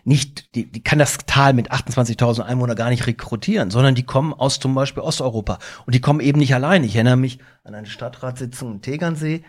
[0.04, 4.34] nicht, die, die kann das Tal mit 28.000 Einwohnern gar nicht rekrutieren, sondern die kommen
[4.34, 5.60] aus zum Beispiel Osteuropa.
[5.86, 6.84] Und die kommen eben nicht allein.
[6.84, 9.44] Ich erinnere mich an eine Stadtratssitzung in Tegernsee.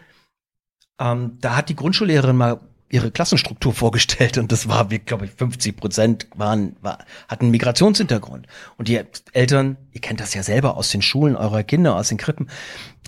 [0.98, 2.60] Ähm, da hat die Grundschullehrerin mal
[2.90, 8.46] ihre Klassenstruktur vorgestellt und das war, wie glaube ich, 50 Prozent waren, war, hatten Migrationshintergrund.
[8.76, 9.00] Und die
[9.32, 12.50] Eltern, ihr kennt das ja selber aus den Schulen eurer Kinder, aus den Krippen,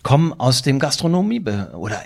[0.02, 1.42] kommen aus dem Gastronomie
[1.74, 2.02] oder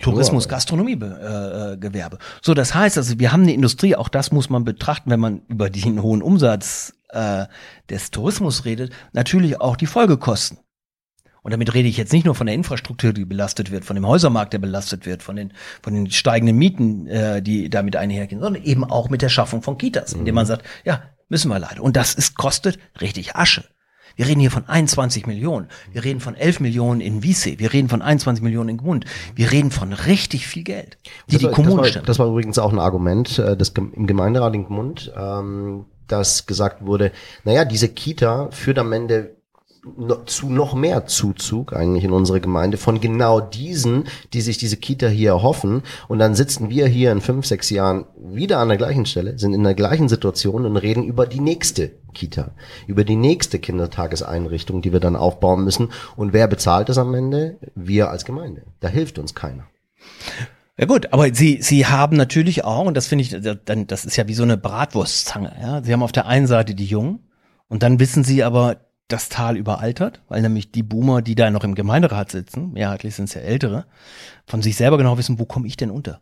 [0.00, 2.18] Tourismus, Gastronomie, äh, Gewerbe.
[2.40, 5.42] So, das heißt also, wir haben eine Industrie, auch das muss man betrachten, wenn man
[5.48, 7.46] über den hohen Umsatz äh,
[7.90, 10.58] des Tourismus redet, natürlich auch die Folgekosten.
[11.42, 14.06] Und damit rede ich jetzt nicht nur von der Infrastruktur, die belastet wird, von dem
[14.06, 18.62] Häusermarkt, der belastet wird, von den, von den steigenden Mieten, äh, die damit einhergehen, sondern
[18.62, 20.48] eben auch mit der Schaffung von Kitas, indem man mhm.
[20.48, 21.82] sagt, ja, müssen wir leider.
[21.82, 23.64] Und das ist, kostet richtig Asche.
[24.16, 25.68] Wir reden hier von 21 Millionen.
[25.92, 27.58] Wir reden von 11 Millionen in Wiese.
[27.58, 29.06] Wir reden von 21 Millionen in Gmund.
[29.34, 32.04] Wir reden von richtig viel Geld, die das die Kommunen stellen.
[32.04, 36.84] Das war übrigens auch ein Argument äh, des, im Gemeinderat in Gmund, ähm, dass gesagt
[36.84, 37.12] wurde,
[37.44, 39.36] naja, diese Kita führt am Ende
[40.26, 45.06] zu noch mehr Zuzug eigentlich in unsere Gemeinde von genau diesen, die sich diese Kita
[45.06, 45.82] hier erhoffen.
[46.08, 49.54] Und dann sitzen wir hier in fünf, sechs Jahren wieder an der gleichen Stelle, sind
[49.54, 52.50] in der gleichen Situation und reden über die nächste Kita,
[52.86, 55.90] über die nächste Kindertageseinrichtung, die wir dann aufbauen müssen.
[56.16, 57.56] Und wer bezahlt das am Ende?
[57.74, 58.62] Wir als Gemeinde.
[58.80, 59.64] Da hilft uns keiner.
[60.76, 64.16] Ja gut, aber sie sie haben natürlich auch und das finde ich dann das ist
[64.16, 65.82] ja wie so eine Bratwurstzange, ja.
[65.82, 67.20] Sie haben auf der einen Seite die Jungen
[67.68, 68.78] und dann wissen sie aber
[69.12, 73.26] das Tal überaltert, weil nämlich die Boomer, die da noch im Gemeinderat sitzen, mehrheitlich sind
[73.26, 73.86] es ja ältere,
[74.46, 76.20] von sich selber genau wissen, wo komme ich denn unter?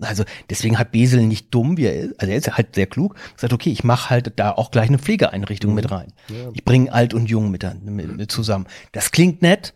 [0.00, 3.16] Also deswegen hat Besel nicht dumm, wie er ist, also er ist halt sehr klug,
[3.34, 5.76] gesagt, okay, ich mache halt da auch gleich eine Pflegeeinrichtung mhm.
[5.76, 6.12] mit rein.
[6.28, 6.50] Ja.
[6.54, 8.66] Ich bringe alt und jung mit, mit, mit zusammen.
[8.92, 9.74] Das klingt nett,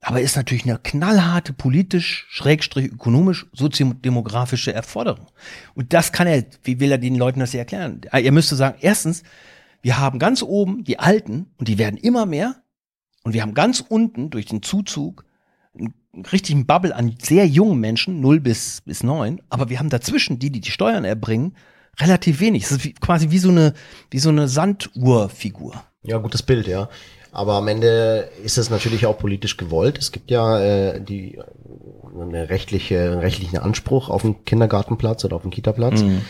[0.00, 5.26] aber ist natürlich eine knallharte politisch, schrägstrich ökonomisch, soziodemografische Erforderung.
[5.74, 8.00] Und das kann er, wie will er den Leuten das hier erklären?
[8.10, 9.24] Er müsste sagen, erstens,
[9.82, 12.56] wir haben ganz oben die Alten und die werden immer mehr.
[13.22, 15.24] Und wir haben ganz unten durch den Zuzug
[15.74, 15.94] einen
[16.32, 19.40] richtigen Bubble an sehr jungen Menschen, 0 bis, bis 9.
[19.48, 21.56] Aber wir haben dazwischen die, die die Steuern erbringen,
[21.98, 22.64] relativ wenig.
[22.64, 23.74] Es ist wie, quasi wie so eine,
[24.10, 25.82] wie so eine Sanduhrfigur.
[26.02, 26.88] Ja, gutes Bild, ja.
[27.32, 29.98] Aber am Ende ist es natürlich auch politisch gewollt.
[29.98, 31.38] Es gibt ja äh, die
[32.18, 36.00] eine rechtliche, einen rechtlichen Anspruch auf einen Kindergartenplatz oder auf einen Kitaplatz.
[36.00, 36.22] Mhm.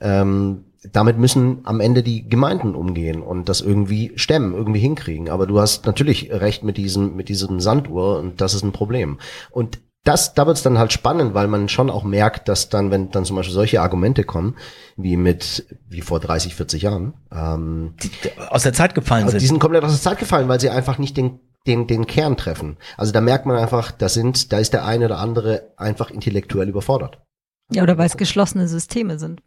[0.00, 5.28] Ähm, damit müssen am Ende die Gemeinden umgehen und das irgendwie stemmen, irgendwie hinkriegen.
[5.28, 9.18] Aber du hast natürlich recht mit diesem, mit diesem Sanduhr und das ist ein Problem.
[9.50, 13.10] Und das, da wird's dann halt spannend, weil man schon auch merkt, dass dann, wenn
[13.12, 14.56] dann zum Beispiel solche Argumente kommen,
[14.96, 18.10] wie mit, wie vor 30, 40 Jahren, ähm, die,
[18.50, 19.40] aus der Zeit gefallen sind.
[19.40, 22.36] Die sind komplett aus der Zeit gefallen, weil sie einfach nicht den, den, den Kern
[22.36, 22.78] treffen.
[22.96, 26.68] Also da merkt man einfach, da sind, da ist der eine oder andere einfach intellektuell
[26.68, 27.20] überfordert.
[27.70, 29.40] Ja, oder weil es geschlossene Systeme sind.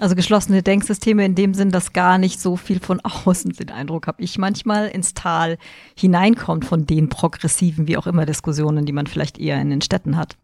[0.00, 4.06] Also geschlossene Denksysteme in dem Sinn, dass gar nicht so viel von außen, den Eindruck
[4.06, 5.58] habe ich manchmal, ins Tal
[5.96, 10.16] hineinkommt von den progressiven, wie auch immer, Diskussionen, die man vielleicht eher in den Städten
[10.16, 10.36] hat.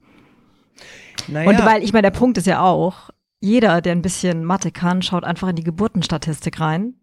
[1.27, 1.49] Naja.
[1.49, 5.03] Und weil, ich meine, der Punkt ist ja auch, jeder, der ein bisschen Mathe kann,
[5.03, 6.95] schaut einfach in die Geburtenstatistik rein.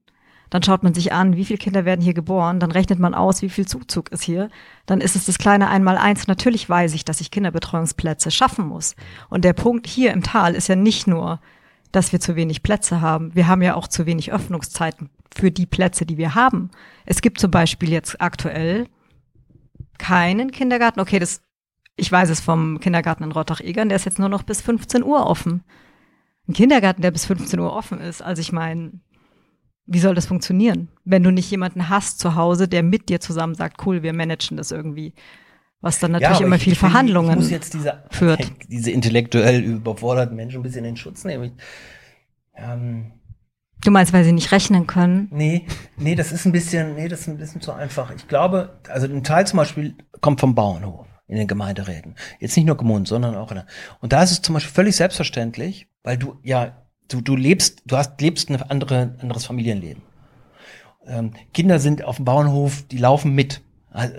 [0.49, 3.41] Dann schaut man sich an, wie viele Kinder werden hier geboren, dann rechnet man aus,
[3.41, 4.49] wie viel Zuzug ist hier.
[4.85, 6.27] Dann ist es das kleine Einmaleins.
[6.27, 8.95] Natürlich weiß ich, dass ich Kinderbetreuungsplätze schaffen muss.
[9.29, 11.39] Und der Punkt hier im Tal ist ja nicht nur,
[11.95, 13.33] dass wir zu wenig Plätze haben.
[13.35, 16.69] Wir haben ja auch zu wenig Öffnungszeiten für die Plätze, die wir haben.
[17.05, 18.87] Es gibt zum Beispiel jetzt aktuell
[19.97, 20.99] keinen Kindergarten.
[20.99, 21.41] Okay, das,
[21.95, 25.25] ich weiß es vom Kindergarten in Rottach-Egern, der ist jetzt nur noch bis 15 Uhr
[25.25, 25.63] offen.
[26.47, 28.21] ein Kindergarten, der bis 15 Uhr offen ist.
[28.21, 28.99] Also ich meine,
[29.85, 33.55] wie soll das funktionieren, wenn du nicht jemanden hast zu Hause, der mit dir zusammen
[33.55, 35.13] sagt, cool, wir managen das irgendwie.
[35.81, 38.51] Was dann natürlich Ja, immer ich- viel ich Verhandlungen Ich muss jetzt diese, führt.
[38.69, 41.43] diese intellektuell überforderten Menschen ein bisschen in Schutz nehmen.
[41.43, 41.51] Ich,
[42.55, 43.11] ähm,
[43.83, 45.27] Du meinst, weil sie nicht rechnen können?
[45.31, 45.67] nee,
[45.97, 48.11] nee, das ist ein bisschen, nee, das ist ein bisschen zu einfach.
[48.15, 52.15] Ich glaube, also ein Teil zum Beispiel kommt vom Bauernhof in den Gemeinderäten.
[52.39, 53.67] Jetzt nicht nur Gemund, sondern auch in der,
[54.01, 57.97] und da ist es zum Beispiel völlig selbstverständlich, weil du ja, du, du lebst, du
[57.97, 60.01] hast, lebst ein andere, anderes Familienleben.
[61.05, 63.61] Ähm, Kinder sind auf dem Bauernhof, die laufen mit.
[63.91, 64.15] Also,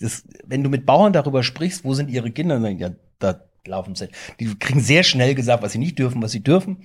[0.00, 3.94] das, wenn du mit Bauern darüber sprichst, wo sind ihre Kinder, dann ja, da laufen
[3.94, 4.08] sie.
[4.40, 6.84] Die kriegen sehr schnell gesagt, was sie nicht dürfen, was sie dürfen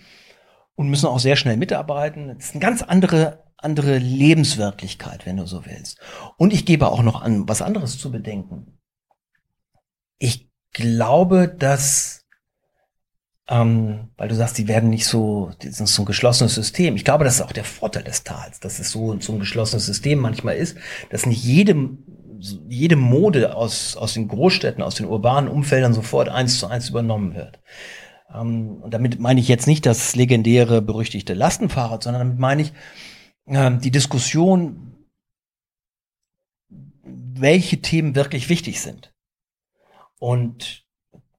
[0.76, 2.30] und müssen auch sehr schnell mitarbeiten.
[2.30, 6.00] Das ist eine ganz andere, andere Lebenswirklichkeit, wenn du so willst.
[6.38, 8.80] Und ich gebe auch noch an, was anderes zu bedenken.
[10.18, 12.26] Ich glaube, dass,
[13.50, 16.96] ähm, weil du sagst, die werden nicht so, das ist so ein geschlossenes System.
[16.96, 19.86] Ich glaube, das ist auch der Vorteil des Tals, dass es so, so ein geschlossenes
[19.86, 20.78] System manchmal ist,
[21.10, 22.06] dass nicht jedem,
[22.40, 27.36] jede Mode aus, aus den Großstädten, aus den urbanen Umfeldern sofort eins zu eins übernommen
[27.36, 27.60] wird.
[28.34, 32.74] Ähm, und damit meine ich jetzt nicht das legendäre, berüchtigte Lastenfahrrad, sondern damit meine ich
[33.48, 34.96] ähm, die Diskussion,
[37.04, 39.14] welche Themen wirklich wichtig sind.
[40.20, 40.86] Und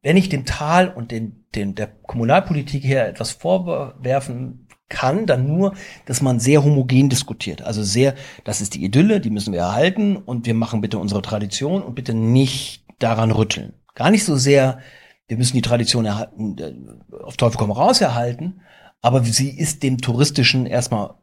[0.03, 5.75] wenn ich dem Tal und den, den, der Kommunalpolitik her etwas vorwerfen kann, dann nur,
[6.05, 7.63] dass man sehr homogen diskutiert.
[7.63, 8.15] Also sehr,
[8.45, 11.95] das ist die Idylle, die müssen wir erhalten und wir machen bitte unsere Tradition und
[11.95, 13.73] bitte nicht daran rütteln.
[13.95, 14.81] Gar nicht so sehr,
[15.29, 18.61] wir müssen die Tradition erhalten, äh, auf Teufel komm raus erhalten,
[19.01, 21.15] aber sie ist dem Touristischen erstmal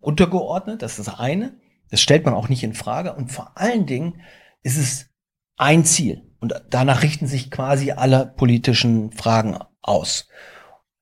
[0.00, 1.54] untergeordnet, das ist das eine.
[1.90, 3.14] Das stellt man auch nicht in Frage.
[3.14, 4.22] Und vor allen Dingen
[4.62, 5.10] ist es
[5.56, 6.22] ein Ziel.
[6.40, 10.28] Und danach richten sich quasi alle politischen Fragen aus.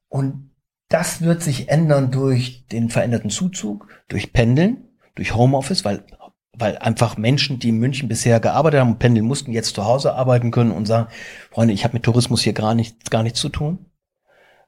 [0.09, 0.51] Und
[0.89, 6.05] das wird sich ändern durch den veränderten Zuzug, durch Pendeln, durch Homeoffice, weil,
[6.53, 10.15] weil einfach Menschen, die in München bisher gearbeitet haben und pendeln mussten, jetzt zu Hause
[10.15, 11.09] arbeiten können und sagen,
[11.51, 13.87] Freunde, ich habe mit Tourismus hier gar nichts, gar nichts zu tun.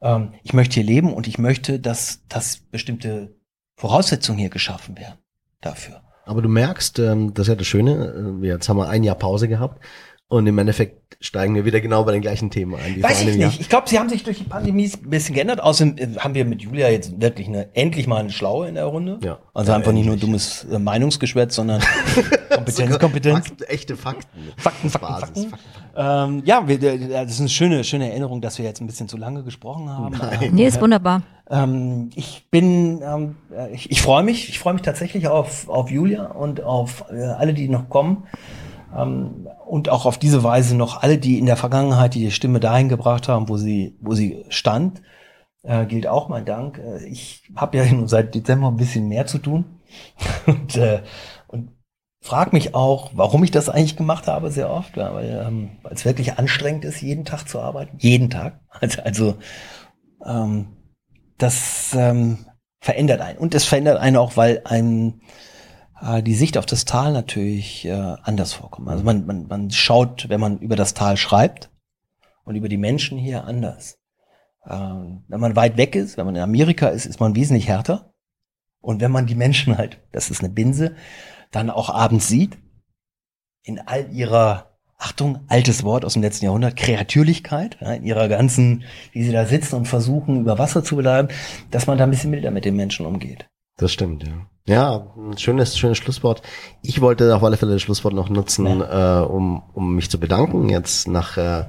[0.02, 3.34] Ähm, ich möchte hier leben und ich möchte, dass, dass bestimmte
[3.76, 5.18] Voraussetzungen hier geschaffen werden
[5.62, 6.02] dafür.
[6.26, 9.16] Aber du merkst, ähm, das ist ja das Schöne, äh, jetzt haben wir ein Jahr
[9.16, 9.82] Pause gehabt
[10.30, 12.96] und im Endeffekt steigen wir wieder genau bei den gleichen Themen ein.
[12.96, 13.50] Wie Weiß vor ich einem Jahr.
[13.50, 13.60] nicht.
[13.60, 15.60] Ich glaube, sie haben sich durch die Pandemie ein bisschen geändert.
[15.60, 18.84] Außerdem äh, haben wir mit Julia jetzt wirklich eine, endlich mal eine Schlaue in der
[18.86, 19.18] Runde.
[19.22, 19.38] Ja.
[19.52, 20.30] Also Ja, einfach nicht nur endlich.
[20.30, 21.82] dummes äh, Meinungsgeschwätz, sondern
[22.54, 23.48] Kompetenz, Kompetenz.
[23.48, 24.38] Fakten, echte Fakten.
[24.56, 25.58] Fakten, Fakten, Basis, Fakten.
[25.96, 29.08] Ähm, ja, wir, äh, das ist eine schöne, schöne Erinnerung, dass wir jetzt ein bisschen
[29.08, 30.14] zu lange gesprochen haben.
[30.40, 31.22] Ähm, Nee, ist wunderbar.
[31.50, 35.90] Ähm, ich bin, ähm, äh, ich, ich freue mich, ich freue mich tatsächlich auf, auf
[35.90, 38.22] Julia und auf äh, alle, die noch kommen.
[38.96, 42.88] Ähm, und auch auf diese Weise noch alle, die in der Vergangenheit die Stimme dahin
[42.88, 45.02] gebracht haben, wo sie, wo sie stand,
[45.62, 46.78] äh, gilt auch mein Dank.
[46.78, 49.64] Äh, ich habe ja nun seit Dezember ein bisschen mehr zu tun
[50.46, 51.02] und, äh,
[51.48, 51.70] und
[52.22, 56.04] frage mich auch, warum ich das eigentlich gemacht habe, sehr oft, ja, weil ähm, es
[56.04, 57.96] wirklich anstrengend ist, jeden Tag zu arbeiten.
[57.98, 58.60] Jeden Tag.
[58.80, 59.34] Also, also
[60.24, 60.68] ähm,
[61.36, 62.46] das ähm,
[62.80, 63.38] verändert einen.
[63.38, 65.20] Und es verändert einen auch, weil einem
[66.00, 68.88] äh, die Sicht auf das Tal natürlich äh, anders vorkommt.
[68.88, 71.70] Also man, man, man schaut, wenn man über das Tal schreibt
[72.44, 73.98] und über die Menschen hier anders.
[74.68, 78.12] Ähm, wenn man weit weg ist, wenn man in Amerika ist, ist man wesentlich härter.
[78.80, 80.96] Und wenn man die Menschen halt, das ist eine Binse,
[81.50, 82.58] dann auch abends sieht,
[83.62, 89.22] in all ihrer, Achtung, altes Wort aus dem letzten Jahrhundert, Kreatürlichkeit, in ihrer ganzen, wie
[89.22, 91.28] sie da sitzen und versuchen, über Wasser zu bleiben,
[91.70, 93.48] dass man da ein bisschen milder mit den Menschen umgeht.
[93.78, 94.46] Das stimmt, ja.
[94.70, 96.42] Ja, ein schönes, schönes Schlusswort.
[96.80, 100.68] Ich wollte auf alle Fälle das Schlusswort noch nutzen, äh, um, um mich zu bedanken.
[100.68, 101.64] Jetzt nach, äh,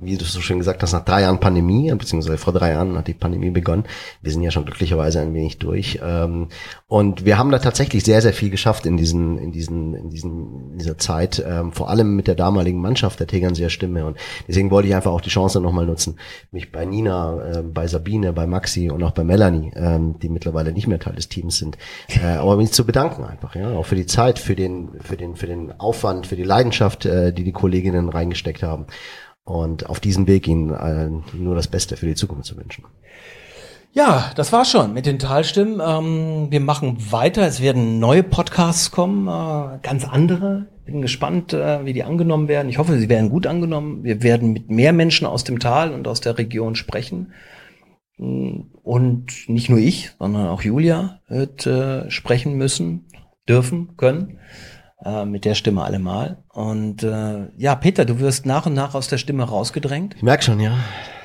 [0.00, 3.08] wie du so schön gesagt hast, nach drei Jahren Pandemie, beziehungsweise vor drei Jahren hat
[3.08, 3.84] die Pandemie begonnen.
[4.20, 6.00] Wir sind ja schon glücklicherweise ein wenig durch.
[6.02, 6.48] Ähm,
[6.86, 10.72] und wir haben da tatsächlich sehr, sehr viel geschafft in diesen, in diesen, in diesen,
[10.72, 14.04] in dieser Zeit, ähm, vor allem mit der damaligen Mannschaft der Tegernseer Stimme.
[14.04, 16.18] Und deswegen wollte ich einfach auch die Chance nochmal nutzen,
[16.50, 20.72] mich bei Nina, äh, bei Sabine, bei Maxi und auch bei Melanie, ähm, die mittlerweile
[20.72, 21.78] nicht mehr Teil des Teams sind,
[22.08, 25.36] äh, aber mich zu bedanken einfach, ja, auch für die Zeit, für den, für den,
[25.36, 28.86] für den Aufwand, für die Leidenschaft, äh, die die Kolleginnen reingesteckt haben.
[29.46, 32.84] Und auf diesem Weg ihnen äh, nur das Beste für die Zukunft zu wünschen.
[33.92, 35.80] Ja, das war's schon mit den Talstimmen.
[35.80, 37.46] Ähm, wir machen weiter.
[37.46, 40.66] Es werden neue Podcasts kommen, äh, ganz andere.
[40.84, 42.68] Bin gespannt, äh, wie die angenommen werden.
[42.68, 44.04] Ich hoffe, sie werden gut angenommen.
[44.04, 47.32] Wir werden mit mehr Menschen aus dem Tal und aus der Region sprechen.
[48.18, 53.06] Mm, Und nicht nur ich, sondern auch Julia wird äh, sprechen müssen,
[53.48, 54.40] dürfen, können.
[55.06, 56.38] Äh, mit der Stimme allemal.
[56.52, 60.14] Und äh, ja, Peter, du wirst nach und nach aus der Stimme rausgedrängt.
[60.16, 60.76] Ich merke schon, ja.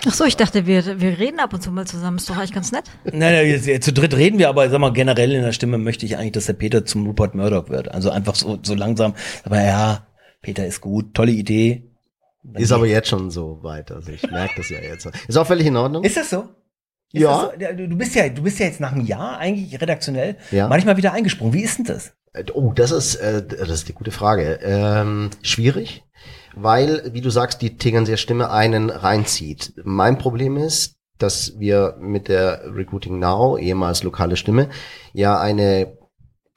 [0.07, 2.17] Ach so, ich dachte, wir, wir reden ab und zu mal zusammen.
[2.17, 2.85] Ist doch eigentlich ganz nett.
[3.05, 5.77] Nein, nein, jetzt, jetzt, zu dritt reden wir, aber sag mal, generell in der Stimme
[5.77, 7.91] möchte ich eigentlich, dass der Peter zum Rupert Murdoch wird.
[7.91, 9.13] Also einfach so, so langsam.
[9.43, 10.07] Aber ja,
[10.41, 11.83] Peter ist gut, tolle Idee.
[12.55, 13.91] Ist aber jetzt schon so weit.
[13.91, 15.07] Also ich merke das ja jetzt.
[15.27, 16.03] Ist auch völlig in Ordnung.
[16.03, 16.49] Ist das so?
[17.13, 17.51] Ist Ja.
[17.57, 20.67] Das du bist ja, du bist ja jetzt nach einem Jahr eigentlich redaktionell Ja.
[20.67, 21.53] manchmal wieder eingesprungen.
[21.53, 22.13] Wie ist denn das?
[22.33, 24.59] Äh, Oh, das ist, äh, das ist die gute Frage.
[24.63, 26.03] Ähm, schwierig,
[26.55, 29.73] weil, wie du sagst, die Tegernseer Stimme einen reinzieht.
[29.83, 34.69] Mein Problem ist, dass wir mit der Recruiting Now, ehemals lokale Stimme,
[35.13, 35.97] ja eine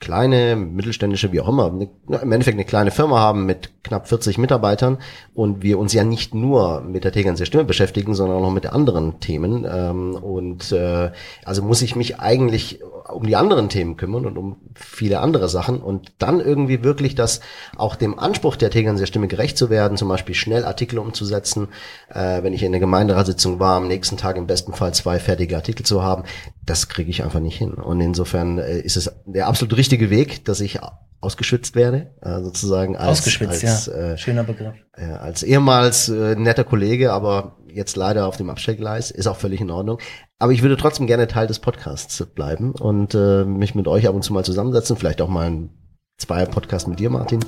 [0.01, 4.09] kleine, mittelständische, wie auch immer, eine, na, im Endeffekt eine kleine Firma haben mit knapp
[4.09, 4.99] 40 Mitarbeitern
[5.35, 8.67] und wir uns ja nicht nur mit der Tegernseer Stimme beschäftigen, sondern auch noch mit
[8.67, 9.67] anderen Themen.
[9.71, 11.11] Ähm, und äh,
[11.45, 12.81] also muss ich mich eigentlich
[13.13, 17.41] um die anderen Themen kümmern und um viele andere Sachen und dann irgendwie wirklich das
[17.77, 21.69] auch dem Anspruch der Tegernseer Stimme gerecht zu werden, zum Beispiel schnell Artikel umzusetzen,
[22.09, 25.57] äh, wenn ich in der Gemeinderatssitzung war, am nächsten Tag im besten Fall zwei fertige
[25.57, 26.25] Artikel zu haben,
[26.65, 27.75] das kriege ich einfach nicht hin.
[27.75, 30.81] Und insofern äh, ist es der absolut richtige Weg, dass ich
[31.21, 33.93] ausgeschwitzt werde, äh, sozusagen als, Ausgeschwitzt, als, ja.
[33.93, 34.75] äh, Schöner Begriff.
[34.97, 39.61] äh, als ehemals äh, netter Kollege, aber jetzt leider auf dem Abstellgleis, ist auch völlig
[39.61, 39.99] in Ordnung.
[40.39, 44.15] Aber ich würde trotzdem gerne Teil des Podcasts bleiben und äh, mich mit euch ab
[44.15, 45.71] und zu mal zusammensetzen, vielleicht auch mal ein
[46.19, 47.41] Zweier-Podcast mit dir, Martin.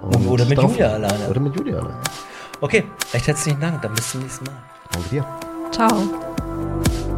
[0.00, 1.28] Und Oder mit Julia alleine.
[1.28, 2.00] Oder mit Julia alleine.
[2.60, 3.82] Okay, recht herzlichen Dank.
[3.82, 4.62] Dann bis zum nächsten Mal.
[4.92, 5.26] Danke dir.
[5.70, 7.09] Ciao.